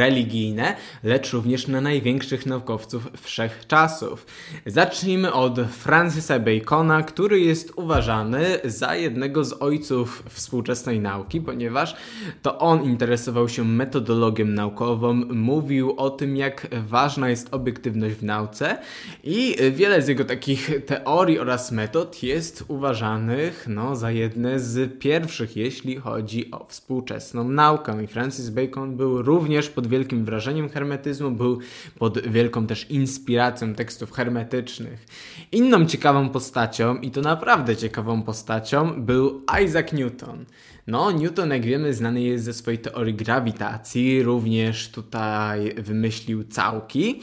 filozoficzno-religijne, 0.05 0.75
lecz 1.03 1.33
również 1.33 1.67
na 1.67 1.81
największych 1.81 2.45
naukowców 2.45 3.07
wszechczasów. 3.21 4.25
Zacznijmy 4.65 5.33
od 5.33 5.59
Francisa 5.59 6.39
Bacona, 6.39 7.03
który 7.03 7.39
jest 7.39 7.71
uważany 7.75 8.45
za 8.63 8.95
jednego 8.95 9.43
z 9.43 9.61
ojców 9.61 10.23
współczesnej 10.29 10.99
nauki, 10.99 11.41
ponieważ 11.41 11.95
to 12.41 12.59
on 12.59 12.83
interesował 12.83 13.49
się 13.49 13.63
metodologią 13.63 14.45
naukową, 14.45 15.13
mówił 15.13 15.93
o 15.97 16.09
tym, 16.09 16.37
jak 16.37 16.67
ważna 16.87 17.29
jest 17.29 17.53
obiektywność 17.53 18.15
w 18.15 18.23
nauce 18.23 18.77
i 19.23 19.55
wiele 19.71 20.01
z 20.01 20.07
jego 20.07 20.25
takich 20.25 20.71
teorii 20.85 21.39
oraz 21.39 21.71
metod 21.71 22.23
jest 22.23 22.65
uważanych 22.67 23.65
no, 23.69 23.95
za 23.95 24.11
jedne 24.11 24.59
z 24.59 24.99
pierwszych, 24.99 25.57
jeśli 25.57 25.95
chodzi 25.95 26.51
o 26.51 26.65
współczesną 26.69 27.49
naukę. 27.49 28.03
I 28.03 28.07
Francis 28.07 28.49
Bacon 28.49 28.97
był 28.97 29.21
również 29.21 29.69
pod 29.69 29.87
wielkim 29.95 30.25
wrażeniem 30.25 30.69
hermetyzmu, 30.69 31.31
był 31.31 31.59
pod 31.99 32.19
wielką 32.19 32.67
też 32.67 32.91
inspiracją 32.91 33.73
tekstów 33.73 34.11
hermetycznych. 34.11 35.05
Inną 35.51 35.85
ciekawą 35.85 36.29
postacią, 36.29 36.95
i 36.95 37.11
to 37.11 37.21
naprawdę 37.21 37.75
ciekawą 37.75 38.21
postacią, 38.21 39.05
był 39.05 39.41
Isaac 39.63 39.93
Newton. 39.93 40.45
No, 40.87 41.11
Newton, 41.11 41.51
jak 41.51 41.65
wiemy, 41.65 41.93
znany 41.93 42.21
jest 42.21 42.45
ze 42.45 42.53
swojej 42.53 42.79
teorii 42.79 43.13
grawitacji, 43.13 44.23
również 44.23 44.89
tutaj 44.89 45.73
wymyślił 45.77 46.43
całki. 46.43 47.21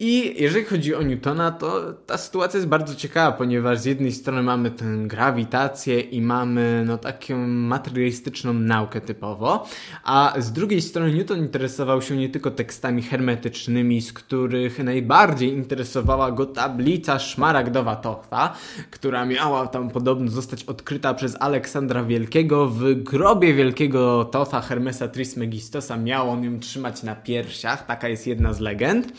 I 0.00 0.42
jeżeli 0.42 0.64
chodzi 0.64 0.94
o 0.94 1.02
Newtona, 1.02 1.50
to 1.50 1.92
ta 1.92 2.18
sytuacja 2.18 2.58
jest 2.58 2.68
bardzo 2.68 2.94
ciekawa, 2.94 3.32
ponieważ 3.36 3.78
z 3.78 3.84
jednej 3.84 4.12
strony 4.12 4.42
mamy 4.42 4.70
tę 4.70 4.84
grawitację 5.06 6.00
i 6.00 6.22
mamy 6.22 6.84
no 6.86 6.98
taką 6.98 7.46
materialistyczną 7.46 8.52
naukę 8.52 9.00
typowo, 9.00 9.68
a 10.04 10.34
z 10.38 10.52
drugiej 10.52 10.82
strony 10.82 11.14
Newton 11.14 11.38
interesował 11.38 12.02
się 12.02 12.16
nie 12.16 12.28
tylko 12.28 12.50
tekstami 12.50 13.02
hermetycznymi, 13.02 14.00
z 14.00 14.12
których 14.12 14.84
najbardziej 14.84 15.52
interesowała 15.52 16.32
go 16.32 16.46
tablica 16.46 17.18
szmaragdowa 17.18 17.96
Tocha, 17.96 18.56
która 18.90 19.26
miała 19.26 19.66
tam 19.66 19.90
podobno 19.90 20.30
zostać 20.30 20.64
odkryta 20.64 21.14
przez 21.14 21.36
Aleksandra 21.40 22.04
Wielkiego 22.04 22.68
w 22.68 22.95
grobie 22.96 23.54
wielkiego 23.54 24.24
Totha 24.24 24.60
Hermesa 24.60 25.08
Trismegistosa 25.08 25.96
miał 25.96 26.30
on 26.30 26.44
ją 26.44 26.60
trzymać 26.60 27.02
na 27.02 27.14
piersiach, 27.14 27.86
taka 27.86 28.08
jest 28.08 28.26
jedna 28.26 28.52
z 28.52 28.60
legend. 28.60 29.12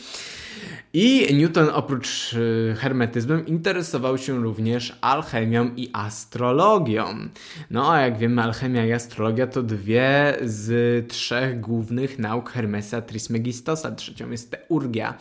I 0.92 1.34
Newton 1.34 1.68
oprócz 1.72 2.32
y, 2.32 2.74
hermetyzmem 2.78 3.46
interesował 3.46 4.18
się 4.18 4.42
również 4.42 4.98
alchemią 5.00 5.70
i 5.76 5.90
astrologią. 5.92 7.04
No 7.70 7.92
a 7.92 8.00
jak 8.00 8.18
wiemy, 8.18 8.42
alchemia 8.42 8.86
i 8.86 8.92
astrologia 8.92 9.46
to 9.46 9.62
dwie 9.62 10.36
z 10.42 11.08
trzech 11.08 11.60
głównych 11.60 12.18
nauk 12.18 12.50
Hermesa 12.50 13.02
Trismegistosa. 13.02 13.92
Trzecią 13.92 14.30
jest 14.30 14.50
teurgia. 14.50 15.18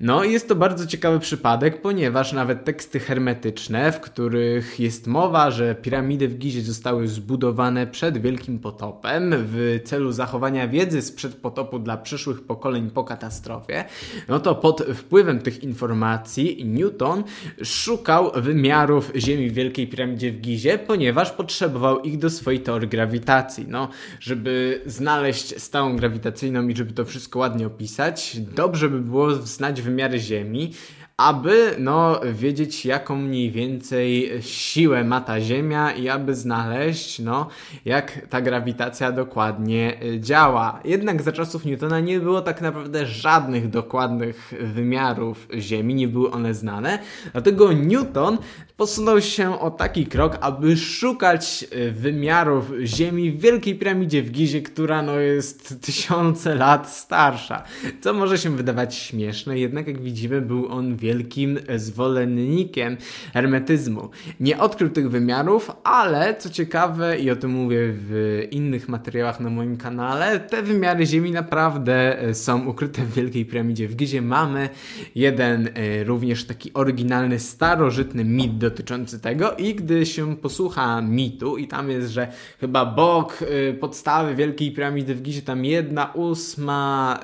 No 0.00 0.24
jest 0.24 0.48
to 0.48 0.54
bardzo 0.54 0.86
ciekawy 0.86 1.18
przypadek, 1.18 1.82
ponieważ 1.82 2.32
nawet 2.32 2.64
teksty 2.64 3.00
hermetyczne, 3.00 3.92
w 3.92 4.00
których 4.00 4.80
jest 4.80 5.06
mowa, 5.06 5.50
że 5.50 5.74
piramidy 5.74 6.28
w 6.28 6.38
Gizie 6.38 6.62
zostały 6.62 7.08
zbudowane 7.08 7.86
przed 7.86 8.18
Wielkim 8.18 8.58
Potopem 8.58 9.34
w 9.36 9.80
celu 9.84 10.12
zachowania 10.12 10.68
wiedzy 10.68 11.02
sprzed 11.02 11.34
potopu 11.34 11.78
dla 11.78 11.96
przyszłych 11.96 12.42
pokoleń 12.42 12.90
po 12.90 13.04
katastrofie, 13.04 13.84
no 14.28 14.40
to 14.40 14.54
pod 14.60 14.82
wpływem 14.94 15.40
tych 15.40 15.62
informacji 15.62 16.64
Newton 16.64 17.24
szukał 17.64 18.30
wymiarów 18.34 19.12
Ziemi 19.16 19.50
w 19.50 19.54
Wielkiej 19.54 19.88
Piramidzie 19.88 20.32
w 20.32 20.40
Gizie, 20.40 20.78
ponieważ 20.78 21.30
potrzebował 21.30 22.00
ich 22.00 22.18
do 22.18 22.30
swojej 22.30 22.60
teorii 22.60 22.88
grawitacji. 22.88 23.64
No, 23.68 23.88
żeby 24.20 24.82
znaleźć 24.86 25.62
stałą 25.62 25.96
grawitacyjną 25.96 26.68
i 26.68 26.76
żeby 26.76 26.92
to 26.92 27.04
wszystko 27.04 27.38
ładnie 27.38 27.66
opisać, 27.66 28.36
dobrze 28.40 28.88
by 28.88 29.00
było 29.00 29.34
znać 29.34 29.82
wymiary 29.82 30.18
Ziemi, 30.18 30.72
aby 31.20 31.74
no, 31.78 32.20
wiedzieć, 32.32 32.86
jaką 32.86 33.16
mniej 33.16 33.50
więcej 33.50 34.30
siłę 34.40 35.04
ma 35.04 35.20
ta 35.20 35.40
Ziemia 35.40 35.92
i 35.92 36.08
aby 36.08 36.34
znaleźć, 36.34 37.18
no, 37.18 37.48
jak 37.84 38.26
ta 38.28 38.40
grawitacja 38.40 39.12
dokładnie 39.12 40.02
y, 40.02 40.20
działa. 40.20 40.80
Jednak 40.84 41.22
za 41.22 41.32
czasów 41.32 41.64
Newtona 41.64 42.00
nie 42.00 42.20
było 42.20 42.40
tak 42.40 42.60
naprawdę 42.60 43.06
żadnych 43.06 43.70
dokładnych 43.70 44.54
wymiarów 44.60 45.48
Ziemi, 45.58 45.94
nie 45.94 46.08
były 46.08 46.30
one 46.30 46.54
znane, 46.54 46.98
dlatego 47.32 47.72
Newton 47.72 48.38
posunął 48.76 49.20
się 49.20 49.60
o 49.60 49.70
taki 49.70 50.06
krok, 50.06 50.38
aby 50.40 50.76
szukać 50.76 51.64
y, 51.72 51.92
wymiarów 51.92 52.72
Ziemi 52.84 53.30
w 53.30 53.40
Wielkiej 53.40 53.78
Piramidzie 53.78 54.22
w 54.22 54.30
Gizie, 54.30 54.62
która 54.62 55.02
no, 55.02 55.18
jest 55.18 55.80
tysiące 55.86 56.54
lat 56.54 56.90
starsza. 56.90 57.62
Co 58.00 58.12
może 58.12 58.38
się 58.38 58.56
wydawać 58.56 58.94
śmieszne, 58.94 59.58
jednak 59.58 59.86
jak 59.86 60.02
widzimy 60.02 60.40
był 60.40 60.72
on 60.72 60.96
wielki 60.96 61.09
wielkim 61.10 61.58
zwolennikiem 61.76 62.96
hermetyzmu. 63.32 64.10
Nie 64.40 64.58
odkrył 64.58 64.90
tych 64.90 65.10
wymiarów, 65.10 65.70
ale 65.84 66.34
co 66.34 66.50
ciekawe, 66.50 67.18
i 67.18 67.30
o 67.30 67.36
tym 67.36 67.50
mówię 67.50 67.78
w 67.92 68.42
innych 68.50 68.88
materiałach 68.88 69.40
na 69.40 69.50
moim 69.50 69.76
kanale, 69.76 70.40
te 70.40 70.62
wymiary 70.62 71.06
Ziemi 71.06 71.30
naprawdę 71.30 72.16
są 72.32 72.66
ukryte 72.66 73.02
w 73.02 73.14
Wielkiej 73.14 73.46
Piramidzie 73.46 73.88
w 73.88 73.96
Gizie. 73.96 74.22
Mamy 74.22 74.68
jeden 75.14 75.68
e, 75.74 76.04
również 76.04 76.44
taki 76.44 76.72
oryginalny, 76.74 77.38
starożytny 77.38 78.24
mit 78.24 78.58
dotyczący 78.58 79.20
tego 79.20 79.52
i 79.52 79.74
gdy 79.74 80.06
się 80.06 80.36
posłucha 80.36 81.00
mitu 81.00 81.56
i 81.56 81.68
tam 81.68 81.90
jest, 81.90 82.10
że 82.10 82.32
chyba 82.60 82.86
bok 82.86 83.38
e, 83.42 83.72
podstawy 83.72 84.34
Wielkiej 84.34 84.72
Piramidy 84.72 85.14
w 85.14 85.22
Gizie, 85.22 85.42
tam 85.42 85.64
jedna 85.64 86.12
ósma 86.14 87.18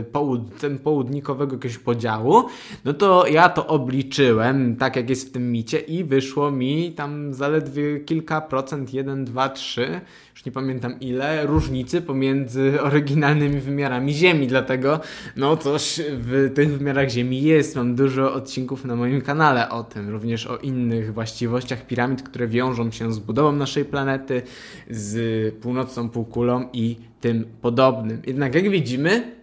e, 0.00 0.02
połud 0.02 0.40
południkowego 0.82 1.56
jakiegoś 1.56 1.78
podziału, 1.78 2.44
no 2.84 2.92
to 2.92 3.21
ja 3.26 3.48
to 3.48 3.66
obliczyłem, 3.66 4.76
tak 4.76 4.96
jak 4.96 5.10
jest 5.10 5.28
w 5.28 5.32
tym 5.32 5.52
micie 5.52 5.78
i 5.78 6.04
wyszło 6.04 6.50
mi 6.50 6.92
tam 6.92 7.34
zaledwie 7.34 8.00
kilka 8.00 8.40
procent, 8.40 8.94
1, 8.94 9.24
2, 9.24 9.48
3, 9.48 10.00
już 10.34 10.44
nie 10.44 10.52
pamiętam 10.52 11.00
ile, 11.00 11.46
różnicy 11.46 12.02
pomiędzy 12.02 12.72
oryginalnymi 12.82 13.60
wymiarami 13.60 14.14
Ziemi, 14.14 14.46
dlatego 14.46 15.00
no 15.36 15.56
coś 15.56 16.00
w 16.08 16.52
tych 16.54 16.78
wymiarach 16.78 17.10
Ziemi 17.10 17.42
jest. 17.42 17.76
Mam 17.76 17.94
dużo 17.94 18.34
odcinków 18.34 18.84
na 18.84 18.96
moim 18.96 19.20
kanale 19.20 19.68
o 19.68 19.84
tym, 19.84 20.08
również 20.08 20.46
o 20.46 20.56
innych 20.56 21.14
właściwościach 21.14 21.86
piramid, 21.86 22.22
które 22.22 22.48
wiążą 22.48 22.90
się 22.90 23.12
z 23.12 23.18
budową 23.18 23.52
naszej 23.52 23.84
planety, 23.84 24.42
z 24.90 25.54
północną 25.54 26.08
półkulą 26.08 26.68
i 26.72 26.96
tym 27.20 27.44
podobnym. 27.60 28.22
Jednak 28.26 28.54
jak 28.54 28.70
widzimy, 28.70 29.41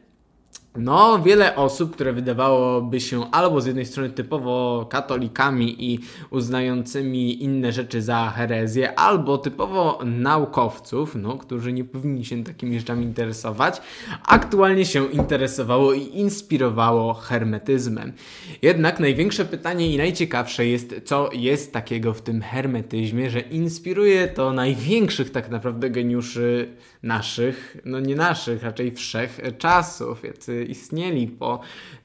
no, 0.77 1.19
wiele 1.19 1.55
osób, 1.55 1.93
które 1.93 2.13
wydawałoby 2.13 3.01
się 3.01 3.31
albo 3.31 3.61
z 3.61 3.65
jednej 3.65 3.85
strony 3.85 4.09
typowo 4.09 4.85
katolikami 4.89 5.93
i 5.93 5.99
uznającymi 6.29 7.43
inne 7.43 7.71
rzeczy 7.71 8.01
za 8.01 8.29
herezję, 8.29 8.99
albo 8.99 9.37
typowo 9.37 9.99
naukowców, 10.05 11.15
no, 11.15 11.37
którzy 11.37 11.73
nie 11.73 11.83
powinni 11.83 12.25
się 12.25 12.43
takimi 12.43 12.79
rzeczami 12.79 13.05
interesować, 13.05 13.81
aktualnie 14.25 14.85
się 14.85 15.05
interesowało 15.05 15.93
i 15.93 16.01
inspirowało 16.01 17.13
hermetyzmem. 17.13 18.13
Jednak 18.61 18.99
największe 18.99 19.45
pytanie 19.45 19.93
i 19.93 19.97
najciekawsze 19.97 20.67
jest, 20.67 20.95
co 21.05 21.29
jest 21.33 21.73
takiego 21.73 22.13
w 22.13 22.21
tym 22.21 22.41
hermetyzmie, 22.41 23.29
że 23.29 23.39
inspiruje 23.39 24.27
to 24.27 24.53
największych 24.53 25.31
tak 25.31 25.49
naprawdę 25.49 25.89
geniuszy 25.89 26.69
naszych, 27.03 27.77
no 27.85 27.99
nie 27.99 28.15
naszych, 28.15 28.63
raczej 28.63 28.91
wszech 28.91 29.39
czasów, 29.57 30.23
jacy 30.23 30.58
istnieli 30.67 31.27
po 31.27 31.59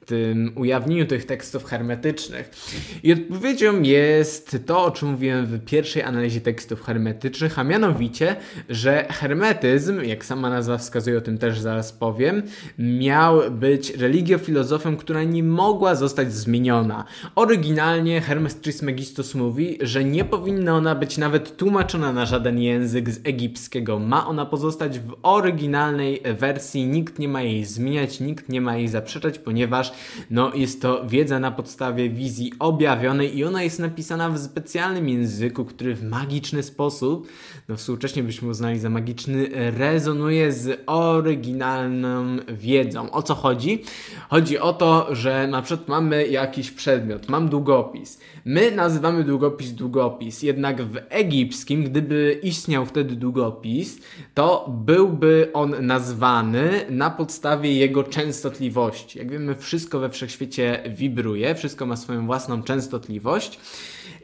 tym 0.07 0.53
ujawnieniu 0.57 1.07
tych 1.07 1.27
tekstów 1.27 1.65
hermetycznych. 1.65 2.51
I 3.03 3.13
odpowiedzią 3.13 3.83
jest 3.83 4.57
to, 4.67 4.85
o 4.85 4.91
czym 4.91 5.11
mówiłem 5.11 5.47
w 5.47 5.65
pierwszej 5.65 6.03
analizie 6.03 6.41
tekstów 6.41 6.83
hermetycznych, 6.83 7.59
a 7.59 7.65
mianowicie, 7.65 8.37
że 8.69 9.07
hermetyzm, 9.11 10.03
jak 10.03 10.25
sama 10.25 10.51
nazwa 10.51 10.79
wskazuje, 10.79 11.19
o 11.19 11.21
tym 11.21 11.39
też 11.39 11.61
zaraz 11.61 11.93
powiem, 11.93 12.43
miał 12.79 13.51
być 13.51 13.91
religią 13.91 14.39
filozofią, 14.39 14.97
która 14.97 15.25
nie 15.25 15.43
mogła 15.43 15.95
zostać 15.95 16.33
zmieniona. 16.33 17.05
Oryginalnie 17.35 18.21
Hermes 18.21 18.61
Trismegistus 18.61 19.35
mówi, 19.35 19.79
że 19.81 20.05
nie 20.05 20.25
powinna 20.25 20.77
ona 20.77 20.95
być 20.95 21.19
nawet 21.19 21.57
tłumaczona 21.57 22.13
na 22.13 22.27
żaden 22.27 22.59
język 22.59 23.11
z 23.11 23.21
egipskiego. 23.25 23.99
Ma 23.99 24.27
ona 24.27 24.47
pozostać 24.47 24.99
w 24.99 25.17
oryginalnej 25.23 26.23
wersji, 26.39 26.87
nikt 26.87 27.19
nie 27.19 27.29
ma 27.29 27.43
jej 27.43 27.65
zmieniać, 27.65 28.21
nikt 28.21 28.49
nie 28.49 28.61
ma 28.61 28.77
jej 28.77 28.89
zaprzeczać, 28.89 29.39
ponieważ 29.39 29.93
no, 30.31 30.55
jest 30.55 30.83
to 30.83 31.07
wiedza 31.07 31.39
na 31.39 31.51
podstawie 31.51 32.11
wizji 32.11 32.53
objawionej 32.59 33.39
i 33.39 33.45
ona 33.45 33.63
jest 33.63 33.79
napisana 33.79 34.31
w 34.31 34.39
specjalnym 34.39 35.09
języku, 35.09 35.65
który 35.65 35.95
w 35.95 36.03
magiczny 36.03 36.63
sposób, 36.63 37.29
no 37.69 37.77
współcześnie 37.77 38.23
byśmy 38.23 38.49
uznali 38.49 38.79
za 38.79 38.91
magiczny, 38.91 39.49
rezonuje 39.71 40.53
z 40.53 40.83
oryginalną 40.87 42.37
wiedzą. 42.49 43.11
O 43.11 43.23
co 43.23 43.35
chodzi? 43.35 43.83
Chodzi 44.29 44.59
o 44.59 44.73
to, 44.73 45.15
że 45.15 45.47
na 45.47 45.63
przykład 45.63 45.89
mamy 45.89 46.29
jakiś 46.29 46.71
przedmiot, 46.71 47.29
mam 47.29 47.49
długopis. 47.49 48.19
My 48.45 48.71
nazywamy 48.71 49.25
długopis 49.25 49.73
długopis, 49.73 50.43
jednak 50.43 50.83
w 50.83 50.99
egipskim, 51.09 51.85
gdyby 51.85 52.41
istniał 52.43 52.87
wtedy 52.87 53.17
długopis, 53.17 53.99
to 54.35 54.71
byłby 54.85 55.51
on 55.53 55.87
nazwany 55.87 56.71
na 56.91 57.11
podstawie 57.11 57.75
jego 57.75 58.05
częstotliwości. 58.05 59.19
Jak 59.19 59.31
wiemy, 59.31 59.55
wszystko 59.55 59.84
we 59.93 60.11
wszechświecie 60.11 60.83
wibruje, 60.97 61.55
wszystko 61.55 61.87
ma 61.87 61.97
swoją 61.97 62.27
własną 62.27 62.63
częstotliwość 62.63 63.59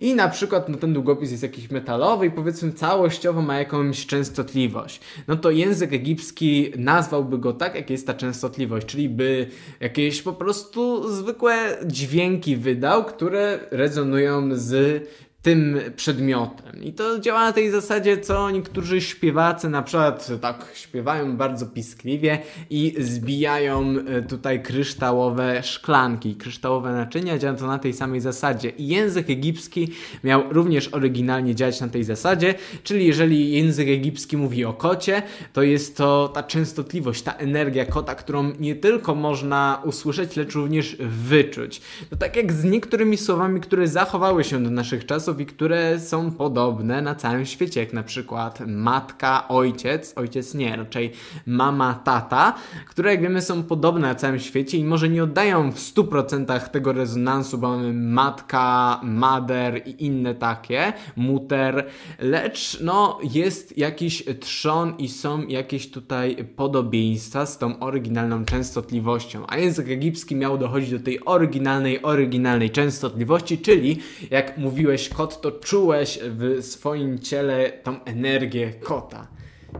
i 0.00 0.14
na 0.14 0.28
przykład 0.28 0.68
no, 0.68 0.76
ten 0.78 0.92
długopis 0.92 1.30
jest 1.30 1.42
jakiś 1.42 1.70
metalowy 1.70 2.26
i 2.26 2.30
powiedzmy 2.30 2.72
całościowo 2.72 3.42
ma 3.42 3.58
jakąś 3.58 4.06
częstotliwość. 4.06 5.00
No 5.28 5.36
to 5.36 5.50
język 5.50 5.92
egipski 5.92 6.72
nazwałby 6.76 7.38
go 7.38 7.52
tak, 7.52 7.74
jak 7.74 7.90
jest 7.90 8.06
ta 8.06 8.14
częstotliwość, 8.14 8.86
czyli 8.86 9.08
by 9.08 9.46
jakieś 9.80 10.22
po 10.22 10.32
prostu 10.32 11.12
zwykłe 11.12 11.76
dźwięki 11.86 12.56
wydał, 12.56 13.04
które 13.04 13.58
rezonują 13.70 14.48
z 14.52 15.02
tym 15.42 15.80
przedmiotem. 15.96 16.84
I 16.84 16.92
to 16.92 17.18
działa 17.18 17.40
na 17.40 17.52
tej 17.52 17.70
zasadzie, 17.70 18.18
co 18.18 18.50
niektórzy 18.50 19.00
śpiewacy 19.00 19.68
na 19.68 19.82
przykład 19.82 20.28
tak 20.40 20.66
śpiewają 20.74 21.36
bardzo 21.36 21.66
piskliwie 21.66 22.38
i 22.70 22.94
zbijają 22.98 23.94
e, 24.06 24.22
tutaj 24.22 24.62
kryształowe 24.62 25.62
szklanki, 25.62 26.34
kryształowe 26.34 26.92
naczynia, 26.92 27.38
działa 27.38 27.56
to 27.56 27.66
na 27.66 27.78
tej 27.78 27.92
samej 27.92 28.20
zasadzie. 28.20 28.70
I 28.70 28.88
język 28.88 29.30
egipski 29.30 29.88
miał 30.24 30.42
również 30.50 30.88
oryginalnie 30.88 31.54
działać 31.54 31.80
na 31.80 31.88
tej 31.88 32.04
zasadzie, 32.04 32.54
czyli 32.82 33.06
jeżeli 33.06 33.52
język 33.52 33.88
egipski 33.88 34.36
mówi 34.36 34.64
o 34.64 34.72
kocie, 34.72 35.22
to 35.52 35.62
jest 35.62 35.96
to 35.96 36.30
ta 36.34 36.42
częstotliwość, 36.42 37.22
ta 37.22 37.32
energia 37.32 37.84
kota, 37.84 38.14
którą 38.14 38.52
nie 38.58 38.74
tylko 38.74 39.14
można 39.14 39.82
usłyszeć, 39.84 40.36
lecz 40.36 40.54
również 40.54 40.96
wyczuć. 41.00 41.80
To 42.10 42.16
tak 42.16 42.36
jak 42.36 42.52
z 42.52 42.64
niektórymi 42.64 43.16
słowami, 43.16 43.60
które 43.60 43.88
zachowały 43.88 44.44
się 44.44 44.62
do 44.62 44.70
naszych 44.70 45.06
czasów, 45.06 45.29
i 45.38 45.46
które 45.46 46.00
są 46.00 46.30
podobne 46.30 47.02
na 47.02 47.14
całym 47.14 47.46
świecie, 47.46 47.80
jak 47.80 47.92
na 47.92 48.02
przykład 48.02 48.60
matka, 48.66 49.48
ojciec, 49.48 50.12
ojciec 50.16 50.54
nie, 50.54 50.76
raczej 50.76 51.12
mama, 51.46 51.94
tata, 52.04 52.54
które 52.88 53.10
jak 53.10 53.22
wiemy 53.22 53.42
są 53.42 53.62
podobne 53.62 54.00
na 54.00 54.14
całym 54.14 54.38
świecie 54.38 54.78
i 54.78 54.84
może 54.84 55.08
nie 55.08 55.24
oddają 55.24 55.72
w 55.72 55.78
100% 55.78 56.68
tego 56.68 56.92
rezonansu, 56.92 57.58
bo 57.58 57.68
mamy 57.68 57.92
matka, 57.92 59.00
mader 59.02 59.82
i 59.86 60.04
inne 60.04 60.34
takie, 60.34 60.92
muter, 61.16 61.86
lecz 62.18 62.80
no 62.80 63.18
jest 63.34 63.78
jakiś 63.78 64.24
trzon 64.40 64.94
i 64.98 65.08
są 65.08 65.46
jakieś 65.46 65.90
tutaj 65.90 66.44
podobieństwa 66.56 67.46
z 67.46 67.58
tą 67.58 67.78
oryginalną 67.78 68.44
częstotliwością, 68.44 69.44
a 69.48 69.56
język 69.56 69.88
egipski 69.88 70.36
miał 70.36 70.58
dochodzić 70.58 70.90
do 70.90 71.00
tej 71.00 71.24
oryginalnej, 71.24 72.02
oryginalnej 72.02 72.70
częstotliwości, 72.70 73.58
czyli 73.58 73.98
jak 74.30 74.58
mówiłeś 74.58 75.08
kot, 75.20 75.40
to 75.40 75.52
czułeś 75.52 76.18
w 76.22 76.62
swoim 76.64 77.18
ciele 77.18 77.70
tą 77.70 78.04
energię 78.04 78.72
kota. 78.72 79.26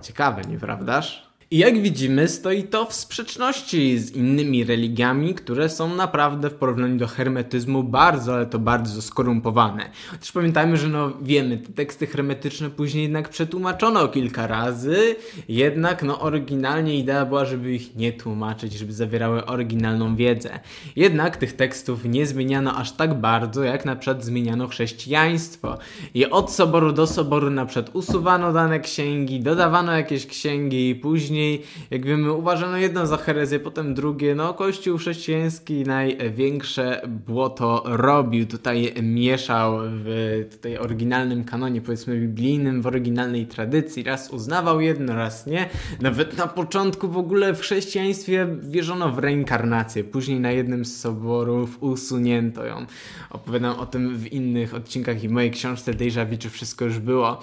Ciekawe, 0.03 0.43
nieprawdaż? 0.43 1.30
I 1.53 1.59
jak 1.59 1.83
widzimy, 1.83 2.29
stoi 2.29 2.63
to 2.63 2.87
w 2.87 2.95
sprzeczności 2.95 3.99
z 3.99 4.11
innymi 4.11 4.65
religiami, 4.65 5.35
które 5.35 5.69
są 5.69 5.95
naprawdę 5.95 6.51
w 6.51 6.55
porównaniu 6.55 6.97
do 6.97 7.07
hermetyzmu 7.07 7.83
bardzo, 7.83 8.35
ale 8.35 8.47
to 8.47 8.59
bardzo 8.59 9.03
skorumpowane. 9.03 9.91
Też 10.21 10.33
pamiętajmy, 10.33 10.77
że 10.77 10.89
no 10.89 11.13
wiemy, 11.23 11.59
te 11.59 11.73
teksty 11.73 12.07
hermetyczne 12.07 12.71
później 12.71 13.03
jednak 13.03 13.29
przetłumaczono 13.29 14.09
kilka 14.09 14.47
razy, 14.47 15.17
jednak 15.49 16.03
no 16.03 16.21
oryginalnie 16.21 16.99
idea 16.99 17.27
była, 17.27 17.45
żeby 17.45 17.75
ich 17.75 17.97
nie 17.97 18.13
tłumaczyć, 18.13 18.73
żeby 18.73 18.93
zawierały 18.93 19.47
oryginalną 19.47 20.17
wiedzę. 20.17 20.61
Jednak 20.97 21.37
tych 21.37 21.53
tekstów 21.53 22.05
nie 22.05 22.27
zmieniano 22.27 22.77
aż 22.77 22.93
tak 22.93 23.21
bardzo, 23.21 23.65
jak 23.65 23.85
na 23.85 23.97
przykład 23.97 24.25
zmieniano 24.25 24.69
chrześcijaństwo. 24.69 25.79
I 26.15 26.27
od 26.27 26.53
soboru 26.53 26.93
do 26.93 27.07
soboru 27.07 27.51
na 27.51 27.67
przykład 27.67 27.97
usuwano 27.97 28.53
dane 28.53 28.81
księgi, 28.81 29.41
dodawano 29.41 29.93
jakieś 29.93 30.27
księgi 30.27 30.91
i 30.91 30.95
później 30.95 31.40
później, 31.41 31.63
jak 31.91 32.07
wiemy, 32.07 32.33
uważano 32.33 32.77
jedno 32.77 33.07
za 33.07 33.17
herezję, 33.17 33.61
potem 33.61 33.95
drugie. 33.95 34.35
No, 34.35 34.55
Kościół 34.55 34.99
chrześcijański 34.99 35.85
największe 35.85 37.03
błoto 37.09 37.83
robił. 37.87 38.47
Tutaj 38.47 38.95
mieszał 39.03 39.79
w 39.83 40.47
tutaj 40.51 40.79
oryginalnym 40.79 41.45
kanonie, 41.45 41.81
powiedzmy 41.81 42.21
biblijnym, 42.21 42.83
w 42.83 42.87
oryginalnej 42.87 43.47
tradycji. 43.47 44.03
Raz 44.03 44.31
uznawał 44.31 44.81
jedno, 44.81 45.15
raz 45.15 45.47
nie. 45.47 45.69
Nawet 46.01 46.37
na 46.37 46.47
początku 46.47 47.09
w 47.09 47.17
ogóle 47.17 47.55
w 47.55 47.61
chrześcijaństwie 47.61 48.47
wierzono 48.63 49.13
w 49.13 49.19
reinkarnację. 49.19 50.05
Później 50.05 50.41
na 50.41 50.51
jednym 50.51 50.85
z 50.85 51.01
soborów 51.01 51.83
usunięto 51.83 52.65
ją. 52.65 52.87
Opowiadam 53.31 53.79
o 53.79 53.87
tym 53.87 54.17
w 54.19 54.33
innych 54.33 54.75
odcinkach 54.75 55.25
i 55.25 55.29
w 55.29 55.31
mojej 55.31 55.51
książce 55.51 55.95
Deja 55.95 56.25
Vu, 56.25 56.37
czy 56.39 56.51
wszystko 56.51 56.85
już 56.85 56.99
było. 56.99 57.41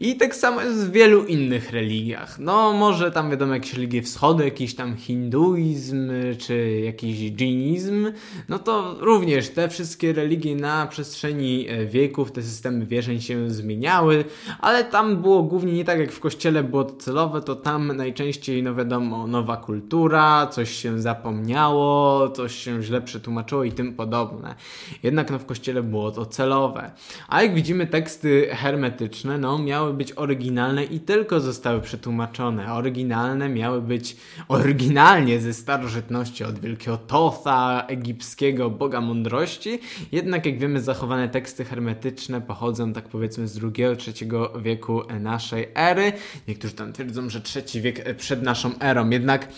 I 0.00 0.16
tak 0.16 0.34
samo 0.34 0.62
jest 0.62 0.86
w 0.86 0.92
wielu 0.92 1.24
innych 1.24 1.70
religiach. 1.70 2.38
No, 2.38 2.72
może 2.72 3.10
tam 3.18 3.30
wiadomo 3.30 3.54
jakieś 3.54 3.74
religie 3.74 4.02
wschody, 4.02 4.44
jakiś 4.44 4.74
tam 4.74 4.96
hinduizm, 4.96 6.10
czy 6.38 6.80
jakiś 6.84 7.32
dżinizm, 7.32 8.12
no 8.48 8.58
to 8.58 8.96
również 9.00 9.48
te 9.48 9.68
wszystkie 9.68 10.12
religie 10.12 10.56
na 10.56 10.86
przestrzeni 10.86 11.68
e, 11.68 11.86
wieków, 11.86 12.32
te 12.32 12.42
systemy 12.42 12.86
wierzeń 12.86 13.20
się 13.20 13.50
zmieniały, 13.50 14.24
ale 14.60 14.84
tam 14.84 15.16
było 15.16 15.42
głównie 15.42 15.72
nie 15.72 15.84
tak 15.84 15.98
jak 15.98 16.12
w 16.12 16.20
kościele 16.20 16.64
było 16.64 16.84
to 16.84 16.96
celowe, 16.96 17.40
to 17.40 17.56
tam 17.56 17.96
najczęściej, 17.96 18.62
no 18.62 18.74
wiadomo, 18.74 19.26
nowa 19.26 19.56
kultura, 19.56 20.46
coś 20.46 20.70
się 20.70 21.00
zapomniało, 21.00 22.30
coś 22.30 22.54
się 22.54 22.82
źle 22.82 23.00
przetłumaczyło 23.00 23.64
i 23.64 23.72
tym 23.72 23.94
podobne. 23.94 24.54
Jednak 25.02 25.30
no 25.30 25.38
w 25.38 25.46
kościele 25.46 25.82
było 25.82 26.10
to 26.10 26.26
celowe. 26.26 26.90
A 27.28 27.42
jak 27.42 27.54
widzimy 27.54 27.86
teksty 27.86 28.48
hermetyczne, 28.50 29.38
no 29.38 29.58
miały 29.58 29.94
być 29.94 30.12
oryginalne 30.12 30.84
i 30.84 31.00
tylko 31.00 31.40
zostały 31.40 31.80
przetłumaczone. 31.80 32.74
Oryginalne 32.74 33.07
miały 33.48 33.82
być 33.82 34.16
oryginalnie 34.48 35.40
ze 35.40 35.54
starożytności 35.54 36.44
od 36.44 36.58
wielkiego 36.58 36.96
Totha, 36.96 37.84
egipskiego 37.88 38.70
boga 38.70 39.00
mądrości. 39.00 39.78
Jednak 40.12 40.46
jak 40.46 40.58
wiemy, 40.58 40.80
zachowane 40.80 41.28
teksty 41.28 41.64
hermetyczne 41.64 42.40
pochodzą 42.40 42.92
tak 42.92 43.08
powiedzmy 43.08 43.48
z 43.48 43.60
II-III 43.64 44.30
wieku 44.62 45.02
naszej 45.20 45.68
ery. 45.74 46.12
Niektórzy 46.48 46.74
tam 46.74 46.92
twierdzą, 46.92 47.30
że 47.30 47.40
trzeci 47.40 47.80
wiek 47.80 48.16
przed 48.16 48.42
naszą 48.42 48.78
erą. 48.78 49.10
Jednak 49.10 49.48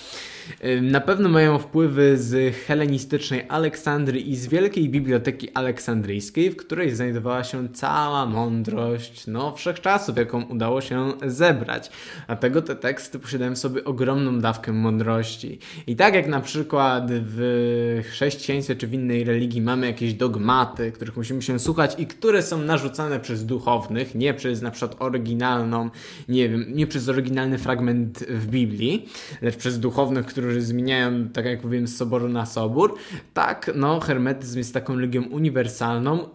na 0.83 1.01
pewno 1.01 1.29
mają 1.29 1.59
wpływy 1.59 2.19
z 2.19 2.57
helenistycznej 2.57 3.45
Aleksandrii 3.49 4.31
i 4.31 4.37
z 4.37 4.47
Wielkiej 4.47 4.89
Biblioteki 4.89 5.51
Aleksandryjskiej, 5.55 6.51
w 6.51 6.57
której 6.57 6.95
znajdowała 6.95 7.45
się 7.45 7.69
cała 7.69 8.27
mądrość 8.27 9.27
no, 9.27 9.57
wszechczasów, 9.57 10.17
jaką 10.17 10.43
udało 10.43 10.81
się 10.81 11.13
zebrać. 11.27 11.91
Dlatego 12.27 12.63
te 12.63 12.77
teksty 12.77 13.19
posiadają 13.19 13.40
w 13.41 13.59
sobie 13.59 13.85
ogromną 13.85 14.41
dawkę 14.41 14.73
mądrości. 14.73 15.59
I 15.87 15.97
tak 15.97 16.15
jak 16.15 16.29
na 16.29 16.41
przykład 16.41 17.05
w 17.11 18.03
chrześcijaństwie 18.11 18.77
czy 18.77 18.87
w 18.87 18.95
innej 18.95 19.25
religii 19.25 19.63
mamy 19.63 19.87
jakieś 19.87 20.15
dogmaty, 20.15 20.93
których 20.93 21.17
musimy 21.17 21.43
się 21.43 21.59
słuchać 21.59 21.95
i 21.99 22.07
które 22.07 22.43
są 22.43 22.59
narzucane 22.59 23.21
przez 23.21 23.47
duchownych, 23.47 24.15
nie 24.15 24.35
przez 24.35 24.63
na 24.63 24.71
przykład 24.71 25.03
oryginalną, 25.03 25.91
nie 26.29 26.49
wiem, 26.49 26.67
nie 26.69 26.87
przez 26.87 27.09
oryginalny 27.09 27.59
fragment 27.59 28.19
w 28.19 28.47
Biblii, 28.47 29.09
lecz 29.43 29.57
przez 29.57 29.81
duchownych, 29.81 30.27
którzy 30.27 30.63
zmieniają, 30.63 31.29
tak 31.29 31.45
jak 31.45 31.65
mówiłem, 31.65 31.89
z 31.89 31.97
soboru 31.97 32.29
na 32.29 32.47
sobór, 32.47 32.95
tak, 33.35 33.71
no, 33.75 34.01
hermetyzm 34.01 34.59
jest 34.59 34.75
taką 34.75 34.95
religią 34.97 35.23
uniwersalną, 35.23 36.29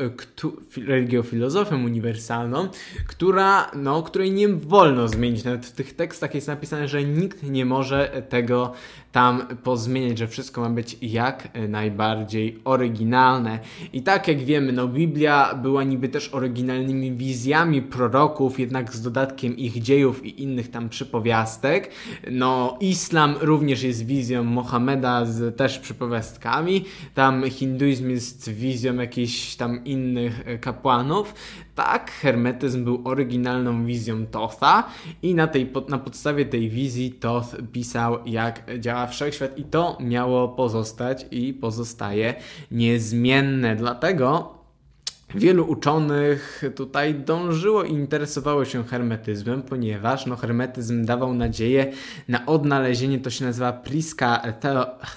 religią 0.87 1.23
filozofią 1.23 1.83
uniwersalną, 1.83 2.67
która, 3.07 3.71
no, 3.75 4.03
której 4.03 4.31
nie 4.31 4.47
wolno 4.47 5.07
zmienić. 5.07 5.43
Nawet 5.43 5.65
w 5.65 5.71
tych 5.71 5.95
tekstach 5.95 6.35
jest 6.35 6.47
napisane, 6.47 6.87
że 6.87 6.94
że 6.95 7.03
nikt 7.03 7.43
nie 7.43 7.65
może 7.65 8.23
tego 8.29 8.73
tam 9.11 9.47
pozmieniać, 9.63 10.17
że 10.17 10.27
wszystko 10.27 10.61
ma 10.61 10.69
być 10.69 10.97
jak 11.01 11.49
najbardziej 11.69 12.59
oryginalne. 12.63 13.59
I 13.93 14.01
tak 14.01 14.27
jak 14.27 14.39
wiemy, 14.39 14.71
no 14.71 14.87
Biblia 14.87 15.55
była 15.55 15.83
niby 15.83 16.09
też 16.09 16.33
oryginalnymi 16.33 17.11
wizjami 17.11 17.81
proroków, 17.81 18.59
jednak 18.59 18.93
z 18.93 19.01
dodatkiem 19.01 19.57
ich 19.57 19.81
dziejów 19.81 20.25
i 20.25 20.43
innych 20.43 20.71
tam 20.71 20.89
przypowiastek. 20.89 21.91
No 22.31 22.77
islam 22.79 23.35
również 23.41 23.83
jest 23.83 24.05
wizją 24.05 24.43
Mohameda 24.43 25.25
z 25.25 25.57
też 25.57 25.79
przypowiastkami. 25.79 26.85
Tam 27.13 27.49
hinduizm 27.49 28.09
jest 28.09 28.49
wizją 28.49 28.95
jakichś 28.95 29.55
tam 29.55 29.85
innych 29.85 30.43
kapłanów. 30.61 31.33
Tak, 31.75 32.11
hermetyzm 32.11 32.83
był 32.83 33.01
oryginalną 33.03 33.85
wizją 33.85 34.25
Totha 34.25 34.83
i 35.21 35.35
na, 35.35 35.47
tej, 35.47 35.73
na 35.89 35.97
podstawie 35.97 36.45
tej 36.45 36.69
wizji 36.69 37.11
Toth 37.11 37.55
pisał, 37.71 38.17
jak 38.25 38.79
działa 38.79 39.07
wszechświat 39.07 39.57
i 39.57 39.63
to 39.63 39.97
miało 39.99 40.47
pozostać 40.47 41.25
i 41.31 41.53
pozostaje 41.53 42.33
niezmienne. 42.71 43.75
Dlatego 43.75 44.54
Wielu 45.35 45.65
uczonych 45.65 46.63
tutaj 46.75 47.15
dążyło 47.15 47.83
i 47.83 47.91
interesowało 47.91 48.65
się 48.65 48.83
hermetyzmem, 48.83 49.61
ponieważ 49.61 50.25
no, 50.25 50.35
hermetyzm 50.35 51.05
dawał 51.05 51.33
nadzieję 51.33 51.91
na 52.27 52.45
odnalezienie, 52.45 53.19
to 53.19 53.29
się 53.29 53.45
nazywa 53.45 53.73
priska 53.73 54.41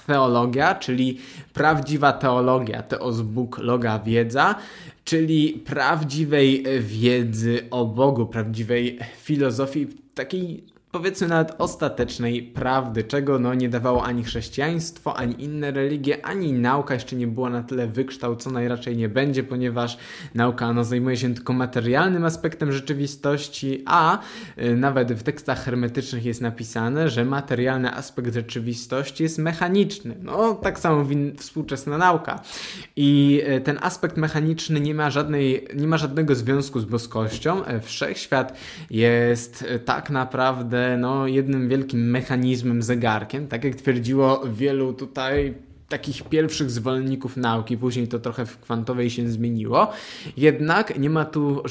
teologia, 0.07 0.75
czyli 0.75 1.19
prawdziwa 1.53 2.13
teologia, 2.13 2.83
teos 2.83 3.21
Bóg, 3.21 3.57
loga 3.57 3.99
wiedza, 3.99 4.55
czyli 5.03 5.53
prawdziwej 5.53 6.63
wiedzy 6.79 7.67
o 7.71 7.85
Bogu, 7.85 8.25
prawdziwej 8.25 8.99
filozofii, 9.21 9.87
takiej 10.15 10.63
powiedzmy 10.91 11.27
nawet 11.27 11.55
ostatecznej 11.57 12.43
prawdy, 12.43 13.03
czego 13.03 13.39
no 13.39 13.53
nie 13.53 13.69
dawało 13.69 14.03
ani 14.03 14.23
chrześcijaństwo, 14.23 15.17
ani 15.17 15.43
inne 15.43 15.71
religie, 15.71 16.25
ani 16.25 16.53
nauka 16.53 16.93
jeszcze 16.93 17.15
nie 17.15 17.27
była 17.27 17.49
na 17.49 17.63
tyle 17.63 17.87
wykształcona 17.87 18.63
i 18.63 18.67
raczej 18.67 18.97
nie 18.97 19.09
będzie, 19.09 19.43
ponieważ 19.43 19.97
nauka 20.35 20.73
no, 20.73 20.83
zajmuje 20.83 21.17
się 21.17 21.33
tylko 21.33 21.53
materialnym 21.53 22.25
aspektem 22.25 22.71
rzeczywistości, 22.71 23.83
a 23.85 24.19
y, 24.57 24.75
nawet 24.75 25.13
w 25.13 25.23
tekstach 25.23 25.63
hermetycznych 25.63 26.25
jest 26.25 26.41
napisane, 26.41 27.09
że 27.09 27.25
materialny 27.25 27.93
aspekt 27.93 28.33
rzeczywistości 28.33 29.23
jest 29.23 29.37
mechaniczny. 29.37 30.15
No 30.21 30.53
tak 30.53 30.79
samo 30.79 31.05
współczesna 31.37 31.97
nauka. 31.97 32.41
I 32.95 33.41
y, 33.57 33.61
ten 33.61 33.79
aspekt 33.81 34.17
mechaniczny 34.17 34.79
nie 34.79 34.95
ma, 34.95 35.09
żadnej, 35.09 35.67
nie 35.75 35.87
ma 35.87 35.97
żadnego 35.97 36.35
związku 36.35 36.79
z 36.79 36.85
boskością. 36.85 37.65
E, 37.65 37.79
wszechświat 37.79 38.57
jest 38.89 39.61
y, 39.61 39.79
tak 39.79 40.09
naprawdę 40.09 40.78
no, 40.99 41.27
jednym 41.27 41.69
wielkim 41.69 42.09
mechanizmem, 42.09 42.81
zegarkiem, 42.81 43.47
tak 43.47 43.63
jak 43.63 43.75
twierdziło 43.75 44.41
wielu 44.53 44.93
tutaj 44.93 45.53
takich 45.89 46.23
pierwszych 46.23 46.71
zwolenników 46.71 47.37
nauki, 47.37 47.77
później 47.77 48.07
to 48.07 48.19
trochę 48.19 48.45
w 48.45 48.59
kwantowej 48.59 49.09
się 49.09 49.29
zmieniło. 49.29 49.91
Jednak 50.37 50.99
nie 50.99 51.09
ma 51.09 51.25
tu 51.25 51.63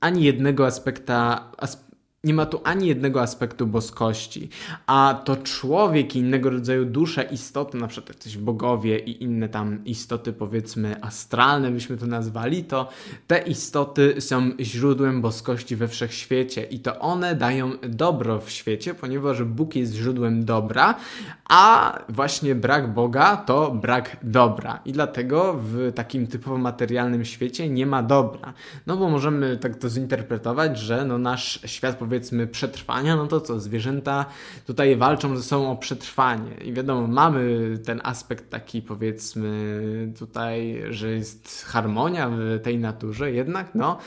ani 0.00 0.24
jednego 0.24 0.66
aspekta, 0.66 1.50
nie 2.26 2.34
ma 2.34 2.46
tu 2.46 2.60
ani 2.64 2.88
jednego 2.88 3.22
aspektu 3.22 3.66
boskości, 3.66 4.48
a 4.86 5.20
to 5.24 5.36
człowiek 5.36 6.16
i 6.16 6.18
innego 6.18 6.50
rodzaju 6.50 6.84
dusze, 6.84 7.22
istoty, 7.22 7.78
na 7.78 7.86
przykład 7.86 8.18
coś 8.18 8.36
bogowie 8.36 8.98
i 8.98 9.22
inne 9.24 9.48
tam 9.48 9.84
istoty, 9.84 10.32
powiedzmy 10.32 11.02
astralne, 11.02 11.70
byśmy 11.70 11.96
to 11.96 12.06
nazwali, 12.06 12.64
to 12.64 12.88
te 13.26 13.38
istoty 13.38 14.20
są 14.20 14.50
źródłem 14.60 15.22
boskości 15.22 15.76
we 15.76 15.88
wszechświecie 15.88 16.62
i 16.64 16.78
to 16.80 16.98
one 16.98 17.34
dają 17.34 17.72
dobro 17.88 18.40
w 18.40 18.50
świecie, 18.50 18.94
ponieważ 18.94 19.42
Bóg 19.42 19.76
jest 19.76 19.94
źródłem 19.94 20.44
dobra, 20.44 20.94
a 21.48 21.98
właśnie 22.08 22.54
brak 22.54 22.94
Boga 22.94 23.36
to 23.36 23.70
brak 23.70 24.16
dobra 24.22 24.80
i 24.84 24.92
dlatego 24.92 25.56
w 25.62 25.92
takim 25.94 26.26
typowo 26.26 26.58
materialnym 26.58 27.24
świecie 27.24 27.68
nie 27.68 27.86
ma 27.86 28.02
dobra. 28.02 28.52
No 28.86 28.96
bo 28.96 29.10
możemy 29.10 29.56
tak 29.56 29.76
to 29.76 29.88
zinterpretować, 29.88 30.78
że 30.78 31.04
no 31.04 31.18
nasz 31.18 31.60
świat 31.64 31.96
powiedzmy 31.96 32.15
powiedzmy 32.16 32.46
przetrwania, 32.46 33.16
no 33.16 33.26
to 33.26 33.40
co, 33.40 33.60
zwierzęta 33.60 34.26
tutaj 34.66 34.96
walczą 34.96 35.36
ze 35.36 35.42
sobą 35.42 35.70
o 35.70 35.76
przetrwanie. 35.76 36.54
I 36.64 36.72
wiadomo, 36.72 37.06
mamy 37.06 37.58
ten 37.84 38.00
aspekt 38.04 38.50
taki 38.50 38.82
powiedzmy 38.82 40.12
tutaj, 40.18 40.82
że 40.90 41.10
jest 41.10 41.64
harmonia 41.66 42.28
w 42.30 42.60
tej 42.62 42.78
naturze, 42.78 43.32
jednak 43.32 43.74
no, 43.74 43.98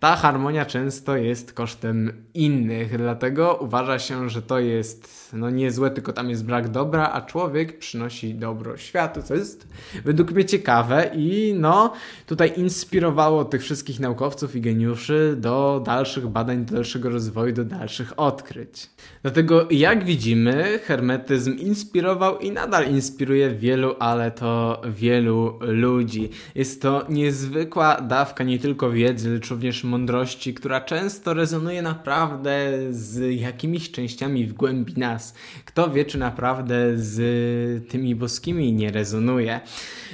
ta 0.00 0.16
harmonia 0.16 0.66
często 0.66 1.16
jest 1.16 1.52
kosztem 1.52 2.24
innych, 2.34 2.98
dlatego 2.98 3.58
uważa 3.60 3.98
się, 3.98 4.30
że 4.30 4.42
to 4.42 4.58
jest 4.58 5.25
no 5.36 5.50
niezłe, 5.50 5.90
tylko 5.90 6.12
tam 6.12 6.30
jest 6.30 6.44
brak 6.44 6.68
dobra, 6.68 7.10
a 7.12 7.20
człowiek 7.20 7.78
przynosi 7.78 8.34
dobro 8.34 8.76
światu, 8.76 9.22
co 9.22 9.34
jest 9.34 9.68
według 10.04 10.32
mnie 10.32 10.44
ciekawe 10.44 11.10
i 11.14 11.54
no 11.58 11.92
tutaj 12.26 12.52
inspirowało 12.56 13.44
tych 13.44 13.62
wszystkich 13.62 14.00
naukowców 14.00 14.56
i 14.56 14.60
geniuszy 14.60 15.36
do 15.38 15.82
dalszych 15.84 16.28
badań, 16.28 16.64
do 16.64 16.74
dalszego 16.74 17.10
rozwoju, 17.10 17.52
do 17.52 17.64
dalszych 17.64 18.12
odkryć. 18.16 18.90
Dlatego, 19.22 19.68
jak 19.70 20.04
widzimy, 20.04 20.78
hermetyzm 20.84 21.58
inspirował 21.58 22.38
i 22.38 22.50
nadal 22.50 22.90
inspiruje 22.90 23.50
wielu, 23.50 23.94
ale 23.98 24.30
to 24.30 24.82
wielu 24.88 25.58
ludzi. 25.60 26.30
Jest 26.54 26.82
to 26.82 27.06
niezwykła 27.08 28.00
dawka 28.00 28.44
nie 28.44 28.58
tylko 28.58 28.90
wiedzy, 28.90 29.30
lecz 29.30 29.50
również 29.50 29.84
mądrości, 29.84 30.54
która 30.54 30.80
często 30.80 31.34
rezonuje 31.34 31.82
naprawdę 31.82 32.70
z 32.90 33.40
jakimiś 33.40 33.90
częściami 33.90 34.46
w 34.46 34.52
głębi 34.52 34.94
nas. 34.96 35.25
Kto 35.64 35.90
wie, 35.90 36.04
czy 36.04 36.18
naprawdę 36.18 36.74
z 36.96 37.88
tymi 37.88 38.14
boskimi 38.14 38.72
nie 38.72 38.90
rezonuje. 38.90 39.60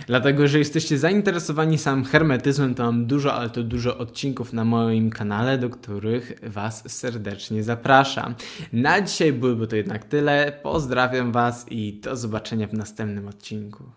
Dlatego, 0.07 0.48
że 0.48 0.59
jesteście 0.59 0.98
zainteresowani 0.98 1.79
samym 1.79 2.05
hermetyzmem, 2.05 2.75
to 2.75 2.83
mam 2.83 3.07
dużo, 3.07 3.35
ale 3.35 3.51
to 3.51 3.62
dużo 3.62 3.98
odcinków 3.98 4.53
na 4.53 4.64
moim 4.64 5.11
kanale, 5.11 5.59
do 5.59 5.70
których 5.70 6.33
Was 6.42 6.92
serdecznie 6.92 7.62
zapraszam. 7.62 8.35
Na 8.72 9.01
dzisiaj 9.01 9.33
byłoby 9.33 9.66
to 9.66 9.77
jednak 9.77 10.05
tyle. 10.05 10.53
Pozdrawiam 10.62 11.33
Was 11.33 11.66
i 11.70 11.92
do 11.92 12.16
zobaczenia 12.16 12.66
w 12.66 12.72
następnym 12.72 13.29
odcinku. 13.29 13.85